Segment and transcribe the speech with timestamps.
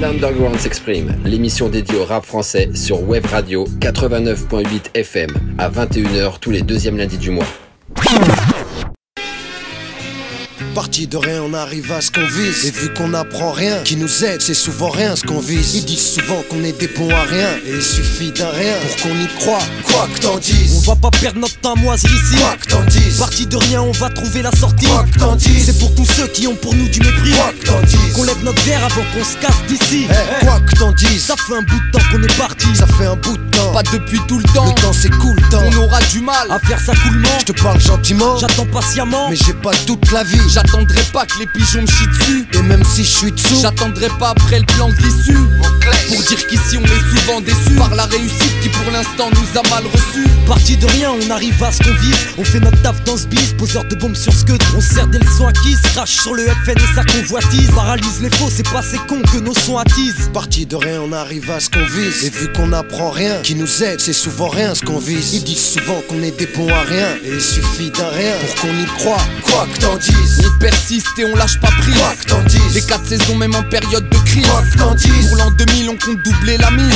[0.00, 6.50] L'Underground s'exprime, l'émission dédiée au rap français sur Web Radio 89.8 FM à 21h tous
[6.50, 7.46] les deuxièmes lundis du mois.
[10.78, 12.64] Parti de rien, on arrive à ce qu'on vise.
[12.64, 15.74] Et vu qu'on apprend rien, qui nous aide, c'est souvent rien ce qu'on vise.
[15.74, 17.48] Ils disent souvent qu'on est des bons à rien.
[17.66, 19.58] Et il suffit d'un rien pour qu'on y croit.
[19.82, 20.76] Quoi que t'en dises.
[20.76, 22.36] On va pas perdre notre temps moisir ici.
[22.36, 23.18] Quoi que t'en dises.
[23.18, 24.86] Parti de rien, on va trouver la sortie.
[24.86, 25.66] Quoi que t'en dises.
[25.66, 27.32] C'est pour tous ceux qui ont pour nous du mépris.
[27.32, 28.12] Quoi que t'en dises.
[28.14, 30.06] Qu'on lève notre verre avant qu'on se casse d'ici.
[30.08, 31.24] Eh, Quoi que t'en dises.
[31.24, 32.66] Ça fait un bout de temps qu'on est parti.
[32.76, 33.72] Ça fait un bout de temps.
[33.72, 34.66] Pas depuis tout le temps.
[34.66, 35.60] Le temps s'écoule, temps.
[35.72, 36.48] On aura du mal.
[36.50, 37.36] À faire ça coulement.
[37.40, 38.36] Je te parle gentiment.
[38.38, 39.28] J'attends patiemment.
[39.28, 40.38] Mais j'ai pas toute la vie.
[40.68, 42.46] J'attendrai pas que les pigeons me chient dessus.
[42.52, 43.60] Et même si je suis dessous.
[43.62, 45.38] J'attendrai pas après le plan de l'issue.
[46.08, 49.62] Pour dire qu'ici on est souvent déçus par la réussite qui pour l'instant nous a
[49.70, 50.28] mal reçus.
[50.46, 52.16] Parti de rien, on arrive à ce qu'on vise.
[52.36, 54.62] On fait notre taf dans ce bis, poseur de bombes sur scud.
[54.76, 57.70] On sert des leçons acquises, crache sur le FN et sa convoitise.
[57.74, 60.30] Paralyse les faux, c'est pas ces cons que nos sons attisent.
[60.34, 62.24] Parti de rien, on arrive à ce qu'on vise.
[62.24, 65.32] Et vu qu'on apprend rien, qui nous aide, c'est souvent rien ce qu'on vise.
[65.34, 67.08] Ils disent souvent qu'on est des bons à rien.
[67.24, 69.22] Et il suffit d'un rien pour qu'on y croit.
[69.42, 70.42] Quoi que t'en dises.
[70.58, 71.94] On persiste et on lâche pas prise.
[72.74, 74.44] Les 4 saisons, même en période de crise.
[75.28, 76.92] Pour l'an 2000, on compte doubler la mise.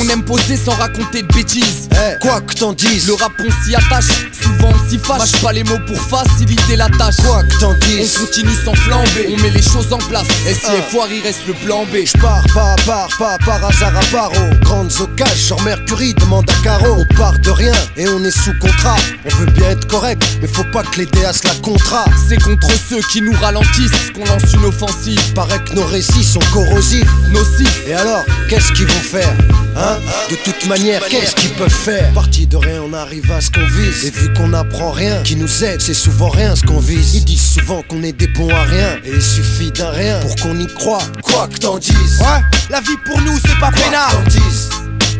[0.00, 1.88] On aime poser sans raconter de bêtises.
[1.92, 3.06] Eh, quoi que t'en dises.
[3.06, 4.06] Le rap, on s'y attache.
[4.40, 5.18] Souvent, on s'y fâche.
[5.18, 7.16] Mâche pas les mots pour faciliter la tâche.
[7.22, 8.16] Quoi que t'en On dises.
[8.16, 9.28] continue sans flamber.
[9.36, 10.26] On met les choses en place.
[10.48, 11.96] Et si les foires, il reste le plan B.
[12.06, 15.56] Je pars pas à part, pas par hasard à part aux grandes occasions.
[15.58, 16.96] Genre Mercury demande à Caro.
[17.00, 18.96] On part de rien et on est sous contrat.
[19.26, 22.06] On veut bien être correct, mais faut pas que les DA la contrat.
[22.28, 25.20] C'est contre ceux qui nous ralentissent qu'on lance une offensive.
[25.34, 27.10] Paraît que nos récits sont corrosifs.
[27.30, 27.86] Nocif.
[27.86, 29.34] Et alors, qu'est-ce qu'ils vont faire
[29.76, 29.98] Hein?
[30.28, 32.12] De toute manière, qu'est-ce qu'ils peuvent faire?
[32.12, 34.04] Parti de rien, on arrive à ce qu'on vise.
[34.04, 37.14] Et vu qu'on apprend rien, qui nous aide, c'est souvent rien ce qu'on vise.
[37.14, 38.96] Ils disent souvent qu'on est des bons à rien.
[39.04, 41.02] Et il suffit d'un rien pour qu'on y croit.
[41.22, 42.20] Quoi que t'en dises.
[42.20, 44.14] Ouais, la vie pour nous c'est pas peinard.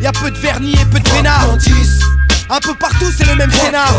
[0.01, 1.99] Y'a peu de vernis et peu de dises.
[2.49, 3.93] Un peu partout c'est le même scénar.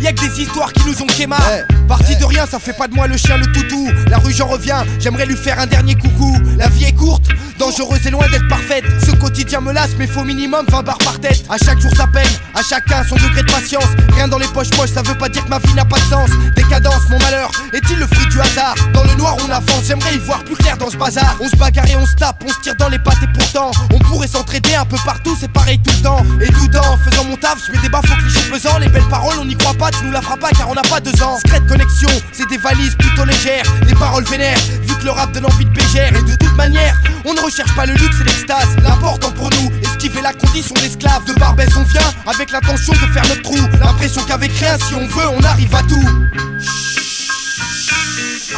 [0.00, 1.40] Y'a que des histoires qui nous ont quémar.
[1.50, 1.64] Ouais.
[1.88, 2.16] Parti Ouais.
[2.16, 3.88] de rien, ça fait pas de moi le chien, le toutou.
[4.08, 6.36] La rue, j'en reviens, j'aimerais lui faire un dernier coucou.
[6.56, 7.26] La vie est courte,
[7.58, 8.84] dangereuse et loin d'être parfaite.
[9.04, 11.44] Ce quotidien me lasse, mais faut minimum 20 barres par tête.
[11.50, 13.84] À chaque jour sa peine, à chacun son degré de patience.
[14.14, 16.04] Rien dans les poches poches, ça veut pas dire que ma vie n'a pas de
[16.04, 16.30] sens.
[16.54, 18.74] Décadence, mon malheur, est-il le fruit du hasard?
[18.92, 21.36] Dans le noir, on avance, j'aimerais y voir plus clair dans ce bazar.
[21.40, 23.70] On se bagarre et on se tape, on se tire dans les pattes et pourtant,
[23.92, 26.22] on pourrait s'entraider un peu partout, c'est pareil tout le temps.
[26.40, 28.78] Et tout en faisant mon taf, je mets des baffes au cliché pesant.
[28.78, 30.82] Les belles paroles, on n'y croit pas, tu nous la feras pas car on n'a
[30.82, 31.38] pas deux ans.
[31.38, 35.46] Secret connexion, c'est des valises plutôt légères, des paroles vénères, vu que le rap donne
[35.46, 36.14] envie de bégère.
[36.14, 38.68] Et de toute manière, on ne recherche pas le luxe et l'extase.
[38.82, 41.24] L'important pour nous, esquiver la condition d'esclave.
[41.24, 43.56] De Barbès, on vient avec l'intention de faire notre trou.
[43.80, 46.08] L'impression qu'avec rien, si on veut, on arrive à tout.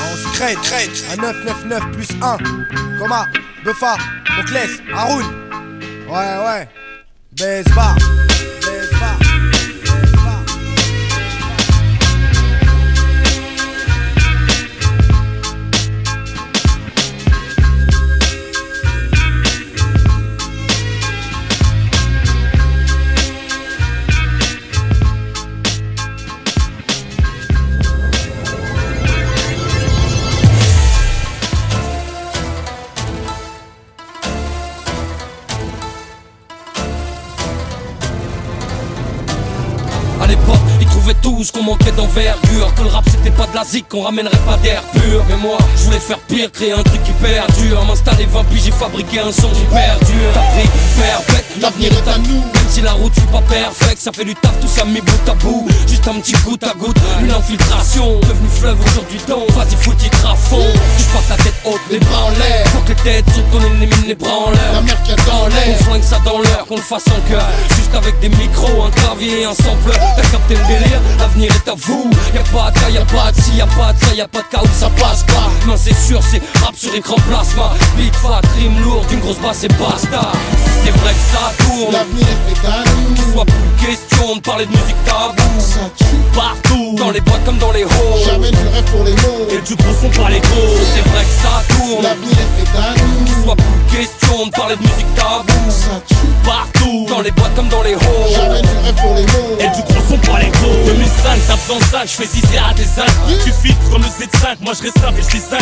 [0.02, 2.36] On se crête, crête, à 999 plus 1.
[2.98, 3.26] Coma,
[3.64, 3.96] Buffa,
[4.36, 5.24] Moclès, Haroun.
[6.08, 6.68] Ouais, ouais.
[7.36, 7.94] Baisse bar,
[42.20, 45.24] Que le rap c'était pas de la zik, qu'on ramènerait pas d'air pur.
[45.26, 48.72] Mais moi, je voulais faire pire, créer un truc qui perdure M'installer 20 piges, j'ai
[48.72, 50.68] fabriqué un son qui perdure T'as pris
[51.00, 54.58] perfect, l'avenir est à nous si la route fut pas perfecte, ça fait du taf,
[54.60, 55.66] tout ça mis bout à bout.
[55.88, 58.20] Juste un petit goutte à goutte, une infiltration.
[58.20, 60.66] Devenu fleuve aujourd'hui donc, vas-y foutis à fond
[60.98, 62.66] Je pas ta tête haute, les bras en l'air.
[62.68, 64.72] Faut que les têtes sautent, qu'on élimine les bras en l'air.
[64.72, 65.76] La merde a dans l'air.
[65.80, 67.46] On flingue ça dans l'heure, qu'on le fasse en cœur.
[67.76, 71.74] Juste avec des micros, un clavier un sampleur T'as capté le délire, l'avenir est à
[71.76, 72.10] vous.
[72.34, 74.48] Y'a pas de cas, y'a pas de si, y'a pas de ça, y'a pas de
[74.50, 75.50] cas où ça passe pas.
[75.66, 77.72] Non c'est sûr, c'est rap sur écran plasma.
[77.96, 80.32] Big fat, rime lourde, une grosse basse et basta.
[80.84, 81.92] C'est vrai que ça tourne.
[81.92, 85.42] L'avenir est Qu'il soit plus question de parler de musique tabou.
[85.58, 86.04] Ça tue.
[86.34, 88.24] Partout, dans les boîtes comme dans les halls.
[88.24, 89.48] Jamais du rêve pour les mots.
[89.50, 90.76] Et du gros son par les gros.
[90.94, 92.02] C'est vrai que ça tourne.
[92.02, 95.70] L'avenir est à nous, Qu'il soit plus question de parler de musique tabou.
[95.70, 96.14] Ça tue.
[96.44, 98.34] Partout, dans les boîtes comme dans les halls.
[98.34, 99.56] Jamais du rêve pour les mots.
[99.58, 100.84] Et du gros son par les gros.
[100.86, 103.04] 2005, t'as besoin de ça, je fais 6 à des 5
[103.44, 105.58] Tu filtres comme le Z5, moi je reste simple et je 5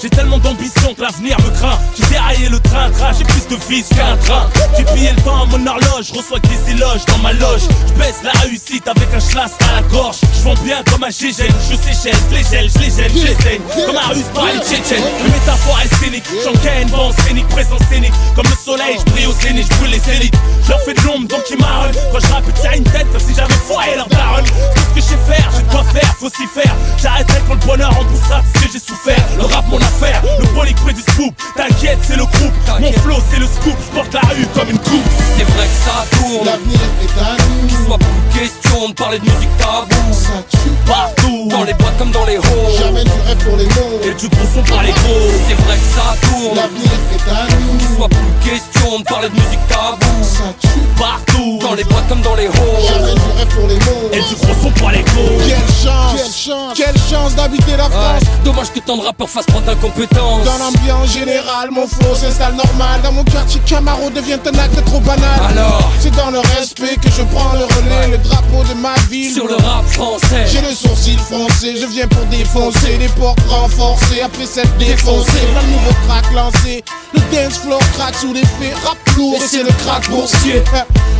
[0.00, 1.78] J'ai tellement d'ambition que l'avenir me craint.
[1.96, 4.48] J'ai déraillé le train, train, j'ai plus de vis qu'un train.
[4.76, 6.39] J'ai pillé le temps à mon horloge, reçois
[6.70, 7.62] éloges dans ma loge.
[7.88, 10.16] Je baisse la réussite avec un schlass à la gorge.
[10.36, 13.26] Je vends bien comme un GGN, je séchelle, je les gèle, je les gèle, je
[13.26, 13.60] les saigne.
[13.86, 15.02] Comme un russe par les tchétchènes.
[15.24, 18.12] Une métaphore est scénique, j'encaîne, vent scénique, présence scénique.
[18.34, 20.34] Comme le soleil, je brille au zénith, je brûle les élites
[20.64, 21.94] Je leur fais de l'ombre donc ils marronnent.
[22.12, 24.44] Quand je rappe, tiens une tête comme si j'avais foiré leur daronne.
[24.44, 26.74] Tout ce que je sais faire, j'ai quoi faire, faut s'y faire.
[27.02, 29.24] J'arrêterai quand le bonheur en poussera ce que j'ai souffert.
[29.36, 31.34] Le rap mon affaire, le polique près du scoop.
[31.56, 33.76] T'inquiète c'est le groupe, mon flow c'est le scoop.
[33.86, 35.08] Je porte la rue comme une coupe.
[35.36, 37.66] C'est vrai que ça tourne, L'avenir est à nous.
[37.68, 40.70] qu'il soit plus question de parler de musique tabou Ça tue.
[40.86, 44.00] Partout Dans les boîtes comme dans les halls Jamais du rêve pour les mots.
[44.04, 47.46] Et du gros son par les gros C'est vrai que ça tourne, L'avenir est à
[47.46, 47.96] qu'il nous.
[47.96, 50.68] soit plus question de parler de musique tabou Ça tue.
[50.98, 54.10] Partout Dans les boîtes comme dans les halls Jamais du rêve pour les mots.
[54.12, 56.72] Et du gros son par les gros Quelle chance, Quelle chance.
[56.76, 58.22] quelle chance d'habiter la Ouais, France.
[58.44, 63.00] dommage que tant de rappeurs fassent preuve d'incompétence Dans l'ambiance générale, mon flow s'installe normal.
[63.02, 65.40] Dans mon quartier, Camaro devient un acte trop banal.
[65.50, 69.32] Alors C'est dans le respect que je prends le relais, le drapeau de ma ville.
[69.32, 74.20] Sur le rap français J'ai le sourcil foncé, je viens pour défoncer les portes renforcées
[74.22, 75.46] après cette défoncée.
[75.54, 76.84] Le nouveau crack lancé,
[77.14, 80.62] le dance floor craque sous l'effet rap lourd et c'est le crack boursier.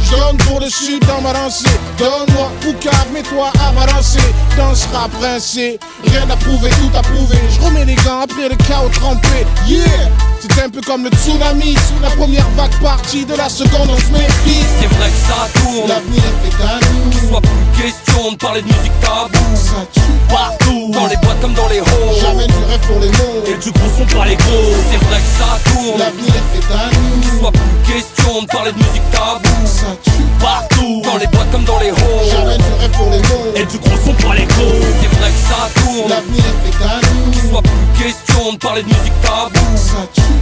[0.03, 1.65] Je donne pour le sud dans ma lancée.
[1.99, 4.19] Donne-moi Poucave, mets-toi à balancer.
[4.57, 7.39] Dans ce rap rincé, rien à prouver, tout à prouver.
[7.49, 9.47] Je remets les gants après le chaos trempé.
[9.67, 10.11] Yeah!
[10.41, 11.75] C'est un peu comme le tsunami.
[12.03, 14.65] La première vague partie de la seconde, on se méfie.
[14.91, 17.29] C'est vrai que ça tourne, L'avenir est à qu'il nous.
[17.29, 20.01] soit plus question de parler de musique tabou Ça tue.
[20.29, 23.43] Partout Dans les boîtes comme dans les halls Jamais du rêve pour les mots.
[23.47, 26.91] Et du gros son par les gros C'est vrai que ça tourne, L'avenir est à
[26.91, 27.01] qu'il
[27.31, 27.41] nous.
[27.41, 30.11] soit plus question de parler de musique tabou Ça tue.
[30.41, 33.53] Partout Dans les boîtes comme dans les halls Jamais du rêve pour les mots.
[33.57, 37.01] Et du gros son par les gros C'est vrai que ça tourne, L'avenir est à
[37.01, 37.51] qu'il nous.
[37.51, 39.61] soit plus question de parler de musique tabou.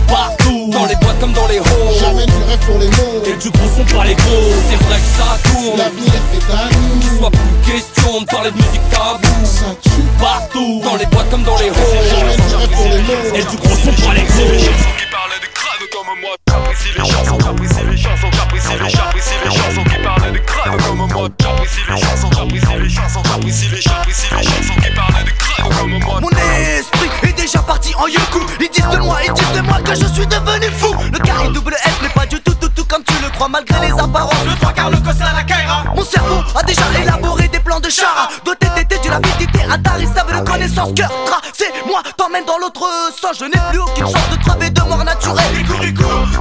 [0.09, 3.23] Partout Dans les boîtes comme dans les halls Jamais du rêve pour les mots.
[3.27, 6.69] Et du gros son par les gros C'est vrai que ça tourne, L'avenir est à
[6.69, 7.19] qu'il nous.
[7.19, 9.29] soit plus question de parler de musique tabou.
[10.21, 11.75] Partout Dans les boîtes comme dans les halls
[12.09, 13.35] Jamais du rêve pour les mots.
[13.35, 17.05] Et du gros son par les gros qui parlaient de crâne comme moi J'apprécie les
[17.05, 21.29] chansons, j'apprécie les chansons, j'apprécie les j'apprécie les chansons qui parlaient de crâne comme moi
[21.41, 25.75] J'apprécie les chansons, j'apprécie les chansons, j'apprécie les j'apprécie les chansons qui parlaient de crâne
[25.77, 26.21] comme moi
[27.78, 28.40] parti en yoku.
[28.60, 30.94] Ils disent de moi, ils disent de moi que je suis devenu fou.
[31.12, 33.86] Le carré double F n'est pas du tout tout tout comme tu le crois Malgré
[33.86, 37.60] les apparences, le trois quarts le cossin la caïra Mon cerveau a déjà élaboré des
[37.60, 38.28] plans de chara.
[38.44, 42.86] Doit être d'une avidité intarissable de connaissances Cœur tracé, moi t'emmène dans l'autre
[43.20, 43.36] sens.
[43.38, 45.44] Je n'ai plus aucune chance de crever de mort naturelle.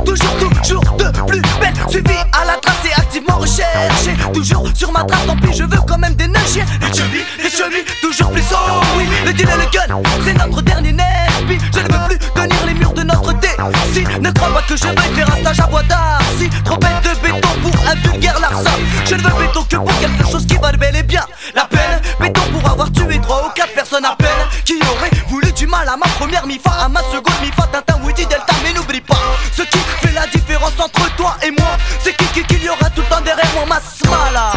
[0.06, 1.74] Toujours, toujours de plus belle.
[1.90, 4.16] Suivi à la trace et activement recherché.
[4.34, 7.50] Toujours sur ma trace, tant pis je veux quand même des neiges Les chevilles, les
[7.50, 8.87] chevilles, toujours plus oui
[9.28, 12.74] Le deal et le gun, c'est notre dernier nespi Je ne veux plus tenir les
[12.74, 13.50] murs de notre thé
[13.92, 17.04] Si, ne crois pas que je veuille faire un stage à bois d'Arcy Trop bête
[17.04, 18.72] de béton pour un vulgaire larcin
[19.04, 22.00] Je ne veux béton que pour quelque chose qui valent bel et bien La peine,
[22.22, 24.30] béton pour avoir tué trois ou quatre personnes à peine
[24.64, 28.26] Qui auraient voulu du mal à ma première mi-fa À ma seconde mi-fa, Tintin, Woody,
[28.28, 29.20] Delta Mais n'oublie pas,
[29.52, 33.02] ce qui fait la différence entre toi et moi C'est qui qu'il y aura tout
[33.02, 34.52] le temps derrière moi Ma smala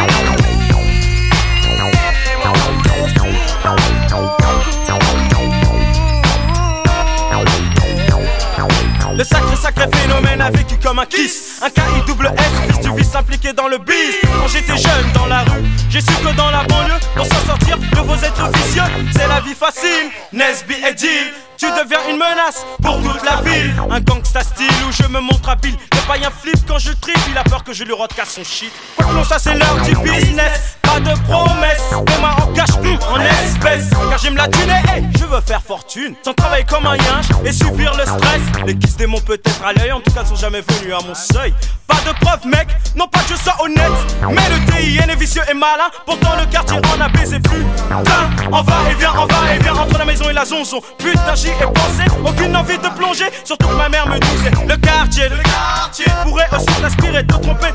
[9.21, 11.61] Le sacré sacré phénomène a vécu comme un kiss.
[11.61, 14.17] Un K-I-double-S, fils du vice impliqué dans le biz.
[14.23, 17.77] Quand j'étais jeune dans la rue, j'ai su que dans la banlieue Pour s'en sortir
[17.77, 18.83] de vos êtres vicieux
[19.13, 23.75] C'est la vie facile, Nesby et Jill tu deviens une menace pour toute la ville.
[23.91, 25.77] Un gangsta style où je me montre habile.
[25.93, 28.73] Le païen flip quand je trip Il a peur que je lui casse son shit.
[29.13, 30.79] Non ça c'est l'heure du business.
[30.81, 32.71] Pas de promesses Demain en cash,
[33.11, 33.91] en espèces.
[34.09, 36.15] Car j'aime la thune et je veux faire fortune.
[36.25, 38.41] Sans travailler comme un yinche et subir le stress.
[38.67, 39.93] Les kisses démons peut-être à l'œil.
[39.93, 41.53] En tout cas ne sont jamais venus à mon seuil.
[41.87, 43.93] Pas de preuve mec, non pas que je sois honnête.
[44.31, 45.91] Mais le TIN est vicieux et malin.
[46.07, 48.31] Pourtant le quartier en a baisé plus d'un.
[48.51, 50.81] On va et vient, on va et vient Entre la maison et la zonzon.
[50.99, 54.77] Putain j'y ai pensé, aucune envie de plonger Surtout que ma mère me disait Le
[54.77, 57.69] quartier, le quartier Pourrait aussi t'inspirer, te tromper.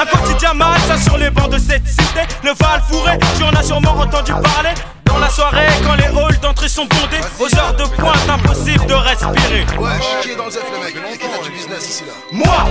[0.00, 2.22] Un quotidien mal, ça sur les bancs de cette cité.
[2.42, 4.70] Le Val fourré, tu en as sûrement entendu parler.
[5.04, 8.94] Dans la soirée, quand les halls d'entrée sont bondés, aux heures de pointe, impossible de
[8.94, 9.66] respirer.
[9.78, 9.90] Ouais,
[10.22, 12.12] qui est dans le zef, le mec Qui t'a du business ici là.
[12.32, 12.68] Moi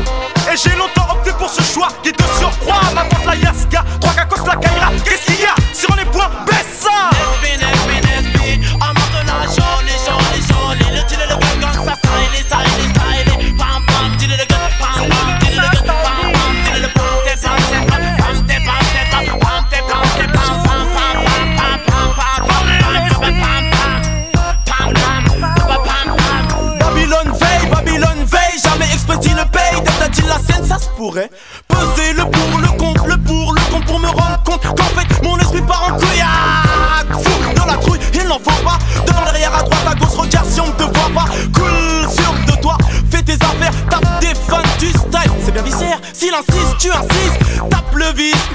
[0.52, 2.82] Et j'ai longtemps opté pour ce choix qui te surcroît.
[2.96, 6.30] Ma porte la Yaska, trois cacos la Kaira Qu'est-ce qu'il y a sur les points?
[6.48, 7.12] Baisse ça
[31.02, 31.32] pourrait.
[31.68, 35.24] Peser le pour, le contre, le pour, le contre pour me rendre compte qu'en fait
[35.24, 35.98] mon esprit part en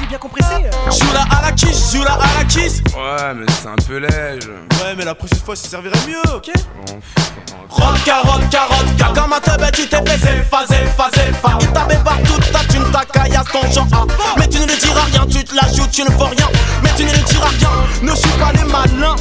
[0.09, 0.54] bien compressé.
[0.54, 0.90] euh.
[0.90, 2.78] Joue la à la kiss, joue la à la kiss.
[2.95, 4.49] Ouais, mais c'est un peu léger.
[4.83, 6.50] Ouais, mais la prochaine fois, ça servirait mieux, ok?
[7.68, 11.59] Rock, carotte, carotte, car comme un teubé, tu t'es fait zéfa, zéfa, zéfa.
[11.61, 14.38] Il t'avait partout ta thune, ta caillasse, ton genre A.
[14.38, 16.49] Mais tu ne lui diras rien, tu te la joues, tu ne vois rien.
[16.83, 17.71] Mais tu ne lui diras rien,
[18.02, 19.16] ne suis pas les malins.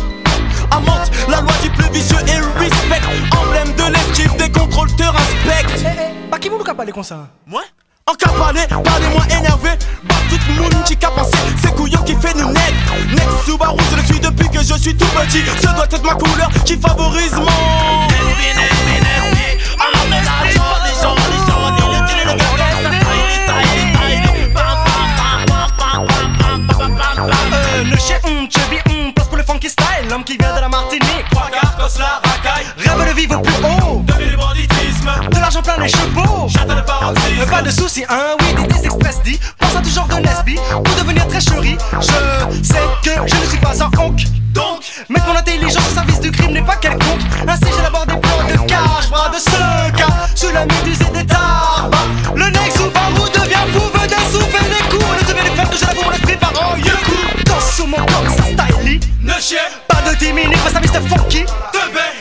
[0.71, 3.01] Amante, la loi du plus vicieux et respect.
[3.38, 5.83] Emblème de l'esquive, des contrôles te respectent.
[5.83, 7.62] Eh, eh, bah qui vous nous parler comme ça Moi?
[8.07, 9.71] Anka pale, pale mwen enerve
[10.05, 12.74] Ba tout moun ki ka pense Se kouyon ki fe nou nek
[13.17, 15.41] Nek Subaru, se le suis depuis que je suis tout petit.
[15.59, 20.93] Se doit être ma couleur qui favorise mon Envy, envy, envy Amant de l'argent, des
[21.01, 22.33] gens, des gens Inutile, le
[27.91, 30.07] Le chien, hum, chubby, hum Place pour le funky style.
[30.12, 31.25] L'homme qui vient de la Martinique.
[31.31, 32.67] Trois quarts, cause la racaille.
[32.77, 33.54] Rêve de vivre plus
[35.62, 39.21] plein les chevaux J'attends le paroxysme Euh, Pas de soucis, hein, oui, des, des express
[39.24, 43.35] dit Pense à tout genre de Nesby Pour devenir très chéri Je sais que je
[43.35, 44.21] ne suis pas un honk.
[44.53, 47.19] Donc, mettre mon intelligence au service du crime n'est pas quelconque.
[47.47, 51.25] Ainsi j'élabore des plans de cache Bras de ce cas Sous la méduse et des
[51.25, 51.93] tarbes.
[52.35, 55.05] Le next Subaru devient fou Veut des souffles des coups.
[55.19, 57.97] Le devient des fêtes que je l'avoue mon esprit par en yoku Danse sur mon
[57.97, 59.55] corps, ça style Ne chie
[59.89, 61.05] Pas de 10 minutes face à Mr.
[61.09, 61.41] Funky.
[61.41, 62.14] De baie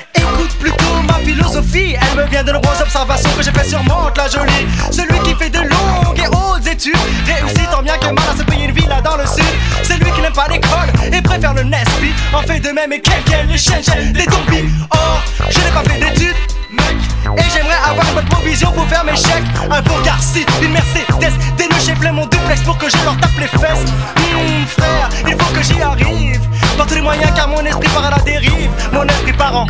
[1.44, 4.66] philosophie, elle me vient de nombreuses observations que j'ai fait sur Monte la jolie.
[4.90, 6.96] Celui qui fait de longues et hautes études
[7.26, 9.44] réussit tant bien que mal à se payer une villa dans le sud.
[9.82, 12.12] C'est lui qui n'aime pas l'école et préfère le Nesby.
[12.32, 13.82] En fait de même et quelqu'un les chaînes,
[14.14, 14.70] les zombies.
[14.90, 16.36] Or, je n'ai pas fait d'études,
[16.70, 16.96] mec.
[17.36, 19.44] Et j'aimerais avoir une bonne provision pour faire mes chèques.
[19.70, 23.16] Un beau Garci, une Mercedes, des nœuds j'ai plein mon duplex pour que je leur
[23.18, 23.84] tape les fesses.
[24.16, 26.40] Hum, frère, il faut que j'y arrive.
[26.78, 28.70] Par tous les moyens car mon esprit part à la dérive.
[28.92, 29.66] Mon esprit part en.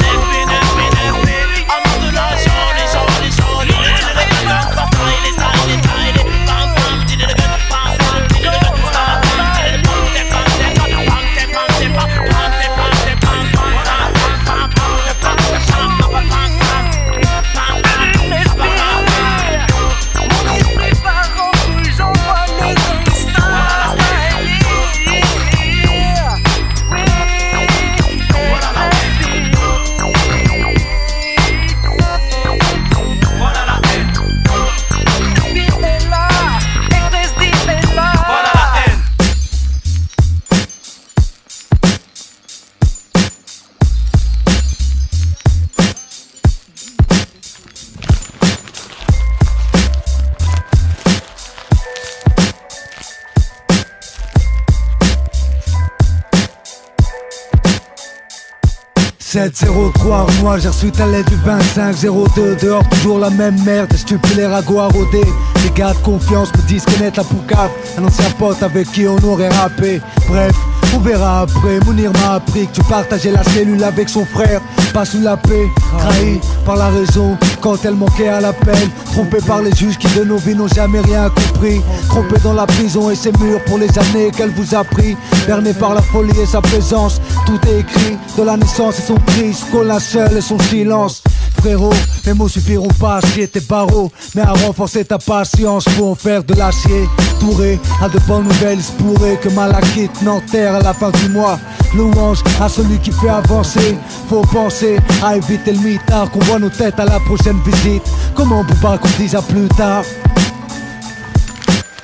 [59.35, 64.47] 703, moi j'ai reçu ta lettre du 2502 Dehors toujours la même merde, stupide les
[64.47, 67.71] ragots à Les gars de confiance me disent connaître la poucave.
[67.99, 70.01] Un ancien pote avec qui on aurait rappé.
[70.29, 70.55] Bref,
[70.95, 71.81] on verra après.
[71.85, 74.61] Mounir m'a appris que tu partageais la cellule avec son frère
[74.95, 77.37] Pas sous la paix, trahi par la raison.
[77.61, 81.01] Quand elle manquait à l'appel Trompé par les juges qui de nos vies n'ont jamais
[81.01, 81.81] rien compris.
[82.09, 85.17] Trompé dans la prison et ses murs pour les années qu'elle vous a pris.
[85.49, 89.17] Berné par la folie et sa présence Tout est écrit de la naissance et son
[89.17, 91.25] cri Scola seul et son silence.
[91.59, 91.95] Frérot,
[92.27, 96.15] mes mots suffiront pas à scier tes barreaux Mais à renforcer ta patience pour en
[96.15, 97.09] faire de l'acier.
[97.41, 101.29] Touré à de bonnes nouvelles, il se pourrait que Malakite n'enterre à la fin du
[101.31, 101.59] mois
[101.97, 103.97] Louange à celui qui fait avancer
[104.29, 108.03] Faut penser à éviter le mitard Qu'on voit nos têtes à la prochaine visite
[108.35, 110.05] Comment on peut pas qu'on dise à plus tard?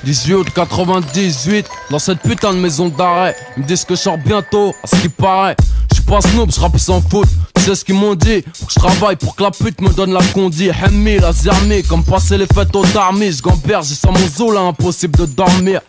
[0.03, 3.35] 18 août 98, dans cette putain de maison d'arrêt.
[3.55, 5.55] Ils me disent que je sors bientôt, à ce qui paraît.
[5.95, 7.27] Je pas snob, je rappe sans faute.
[7.55, 8.43] Tu sais ce qu'ils m'ont dit?
[8.67, 10.69] Je travaille pour que la pute me donne la condi.
[10.69, 13.31] Hemmi, la zermi, comme passer les fêtes au tarmis.
[13.31, 15.81] Je gamberge, j'ai sans mon zoo là, impossible de dormir.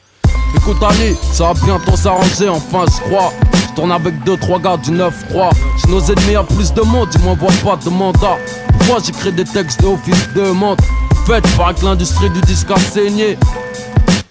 [0.55, 3.33] Écoute Ali, ça va bientôt s'arranger, enfin je crois.
[3.75, 5.51] Tourne avec 2-3 gars du 9-3.
[5.79, 8.37] J'ai nos ennemis à plus de monde, ils m'envoient pas de mandat.
[8.79, 10.81] Pourquoi j'écris des textes de office de monte
[11.27, 13.39] Fait, paraît que l'industrie du disque a saigné.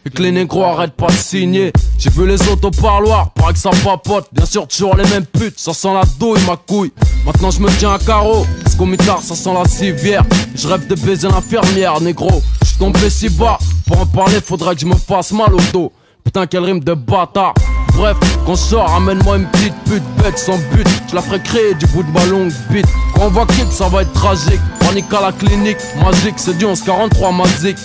[0.06, 1.72] Et que les négros arrêtent pas de signer.
[1.98, 4.28] J'ai vu les autres au parloir, paraît que ça papote.
[4.32, 6.92] Bien sûr, toujours les mêmes putes, ça sent la douille, ma couille.
[7.26, 10.24] Maintenant, je me tiens à carreau, parce qu'au mitard, ça sent la civière.
[10.56, 12.42] Je rêve de baiser l'infirmière, négro.
[12.66, 13.58] Je tombé si bas,
[13.88, 15.92] pour en parler, faudrait que je me fasse mal au.
[16.24, 17.54] Putain, quelle rime de bâtard.
[18.02, 18.18] Bref,
[18.48, 20.88] qu'on sort, amène-moi une petite pute bête sans but.
[21.08, 22.88] Je la ferai créer du bout de ma longue bite.
[23.14, 24.60] Quand on va quitte, ça va être tragique.
[24.80, 27.78] Panique à la clinique, magique, c'est du 1143 magique.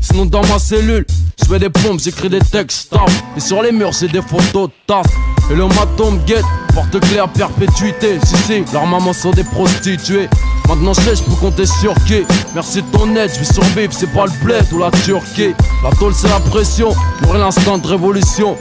[0.00, 1.04] Sinon dans ma cellule,
[1.38, 3.12] je fais des pompes, j'écris des textes, taf.
[3.36, 5.04] Et sur les murs, c'est des photos taf.
[5.50, 8.18] Et le maton me guette, porte-clé à perpétuité.
[8.24, 10.30] Si, si, leurs mamans sont des prostituées.
[10.68, 13.64] Maintenant je sais, je peux compter sur qui Merci de ton aide, je vis sur
[13.74, 17.78] bib, c'est pas le bled ou la Turquie La tôle c'est la pression, mourir l'instant
[17.78, 18.54] de révolution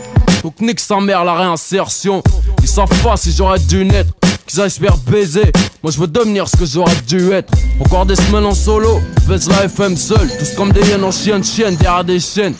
[0.43, 2.21] Donc nique sa mère la réinsertion.
[2.61, 4.11] Ils savent pas si j'aurais dû naître
[4.45, 5.51] Qu'ils aillent faire baiser.
[5.83, 7.51] Moi je veux devenir ce que j'aurais dû être.
[7.81, 10.29] Encore des semaines en solo, baisse la FM seul.
[10.39, 12.55] Tous comme des hyènes en chienne, chienne derrière des chaînes.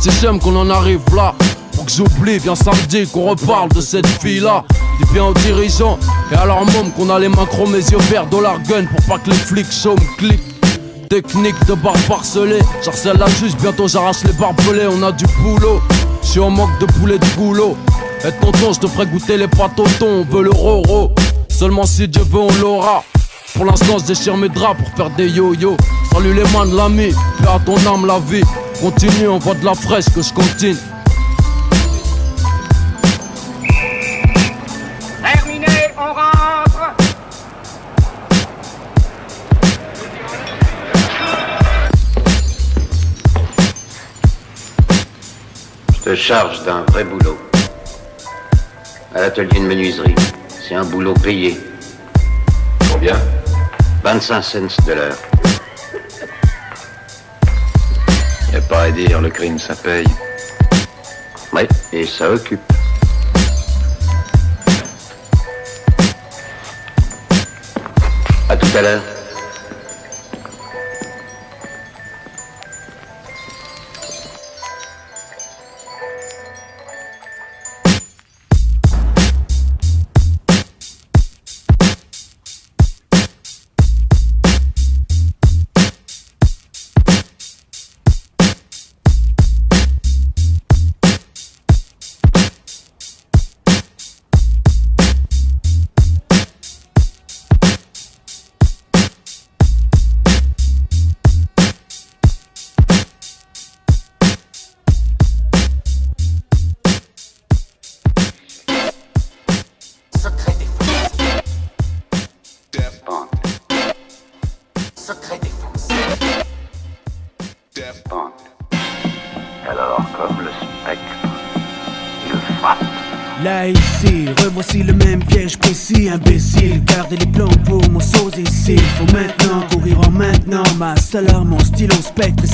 [0.00, 1.34] C'est j'aime qu'on en arrive là.
[1.72, 4.64] Pour que j'oublie, viens samedi qu'on reparle de cette fille-là.
[4.98, 5.98] Dis bien aux dirigeants
[6.30, 9.18] et à leur môme qu'on a les mains chromées, yeux verts, dollar gun pour pas
[9.18, 11.08] que les flics show me cliquent.
[11.08, 15.80] Technique de barre parcelée, j'harcèle la juge, bientôt j'arrache les barbelés, on a du boulot.
[16.22, 17.76] J'suis en manque de poulet de boulot.
[18.24, 21.12] Et tonton, je te ferai goûter les pâtes au thon, on veut le roro.
[21.48, 23.02] Seulement si Dieu veut, on l'aura.
[23.54, 25.76] Pour l'instant, je déchire mes draps pour faire des yo-yo.
[26.12, 28.44] Salut les de l'ami, fais à ton âme la vie.
[28.80, 30.76] Continue, on voit de la fraîche que je continue.
[46.16, 47.38] Charge d'un vrai boulot.
[49.14, 50.14] À l'atelier de menuiserie.
[50.48, 51.58] C'est un boulot payé.
[52.90, 53.16] Combien?
[54.02, 55.16] 25 cents de l'heure.
[58.52, 60.06] Y a pas à dire, le crime ça paye.
[61.52, 62.60] Ouais, et ça occupe.
[68.48, 69.19] À tout à l'heure.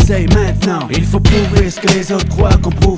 [0.08, 0.86] Maintenant.
[0.90, 2.95] Il faut prouver ce que les autres croient qu'on prouve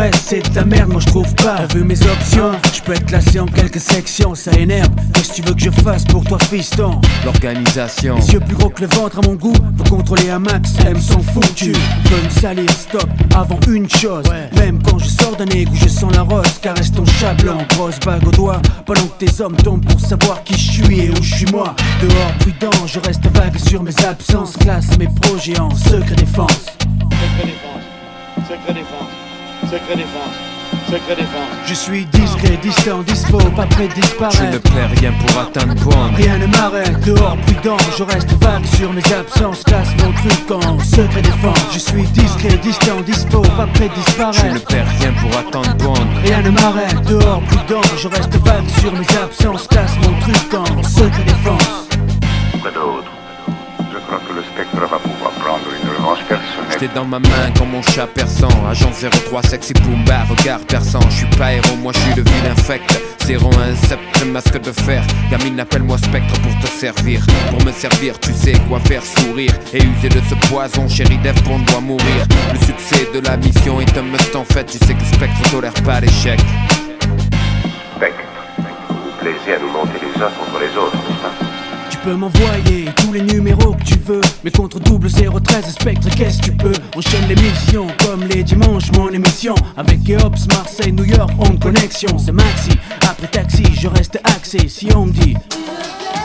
[0.00, 1.56] reste c'est de la merde, moi je trouve pas.
[1.56, 5.34] T'as vu mes options, je peux être classé en quelques sections Ça énerve, qu'est-ce que
[5.34, 7.00] tu veux que je fasse pour toi fiston?
[7.24, 8.16] L'organisation.
[8.16, 9.52] Les yeux plus gros que le ventre à mon goût.
[9.76, 14.24] Faut contrôler un max, M sont foutus Veut me salir, stop, avant une chose.
[14.56, 18.00] Même quand je sors d'un égout, je sens la rose Caresse ton chat blanc, grosse
[18.00, 21.22] bague au doigt Pendant que tes hommes tombent pour savoir qui je suis et où
[21.22, 21.74] je suis moi.
[22.00, 24.56] Dehors prudent, je reste vague sur mes absences.
[24.56, 26.66] Classe mes projets en secret défense.
[26.70, 28.48] Secret défense.
[28.48, 29.19] Secret défense.
[29.70, 30.34] Secret défense.
[30.86, 31.48] Secret défense.
[31.64, 36.10] Je suis discret, distant, dispo, pas prêt de disparaître ne perds rien pour atteindre Bond.
[36.16, 40.76] Rien ne m'arrête, dehors prudent, je reste vague sur mes absences, classe mon truc en
[40.80, 41.58] secret défense.
[41.72, 44.66] Je suis discret, distant, dispo, pas prêt de Tu ne disparaître.
[44.66, 46.06] perds rien pour attendre Bond.
[46.24, 50.82] Rien ne m'arrête, dehors prudent, je reste vague sur mes absences, classe mon truc en
[50.82, 51.86] secret défense.
[52.60, 53.10] Quoi d'autre
[53.92, 55.29] Je crois que le spectre va pouvoir
[56.80, 58.48] J'étais dans ma main comme mon chat perçant.
[58.66, 58.90] Agent
[59.28, 61.00] 03, sexy Pumba, regard perçant.
[61.10, 62.98] Je suis pas héros, moi je suis le vilain infect.
[63.28, 65.02] 01, sceptre, masque de fer.
[65.30, 67.20] Gamine, appelle-moi spectre pour te servir.
[67.50, 69.52] Pour me servir, tu sais quoi faire sourire.
[69.74, 72.26] Et user de ce poison, chérie Dev, on doit mourir.
[72.50, 74.64] Le succès de la mission est un must en fait.
[74.64, 76.40] Tu sais que spectre tolère pas l'échec.
[77.96, 78.24] Spectre,
[78.88, 81.49] vous plaisez à nous monter les uns contre les autres, n'est-ce pas?
[82.02, 84.20] Peux m'envoyer tous les numéros que tu veux.
[84.44, 86.72] Mais contre double 013 Spectre qu'est-ce que tu peux?
[86.96, 89.54] Enchaîne les missions comme les dimanches mon émission.
[89.76, 92.18] Avec Eops, Marseille, New York en connexion.
[92.18, 92.70] C'est maxi,
[93.08, 94.68] après taxi je reste axé.
[94.68, 95.34] Si on me dit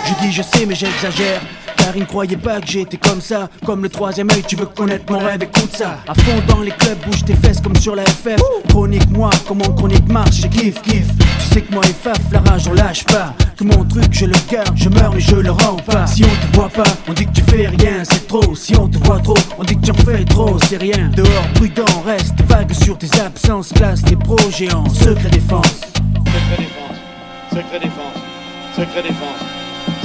[0.08, 1.42] Je dis je sais mais j'exagère.
[1.78, 3.50] Car ils ne croyaient pas que j'étais comme ça.
[3.66, 6.00] Comme le troisième œil, tu veux connaître mon rêve, écoute ça.
[6.08, 9.70] À fond dans les clubs, bouge tes fesses comme sur la FF Chronique moi, comment
[9.74, 11.08] chronique marche, je kiffe, kiffe
[11.40, 14.26] Tu sais que moi et Faf, la rage on lâche pas Que mon truc je
[14.26, 17.14] le garde, je meurs mais je le rends pas Si on te voit pas, on
[17.14, 19.86] dit que tu fais rien, c'est trop Si on te voit trop, on dit que
[19.86, 24.16] tu en fais trop, c'est rien Dehors, prudent, reste vague sur tes absences Classe tes
[24.74, 25.82] en secret défense
[26.36, 26.98] Secret défense.
[27.52, 28.76] Secret défense.
[28.76, 29.55] Secret défense.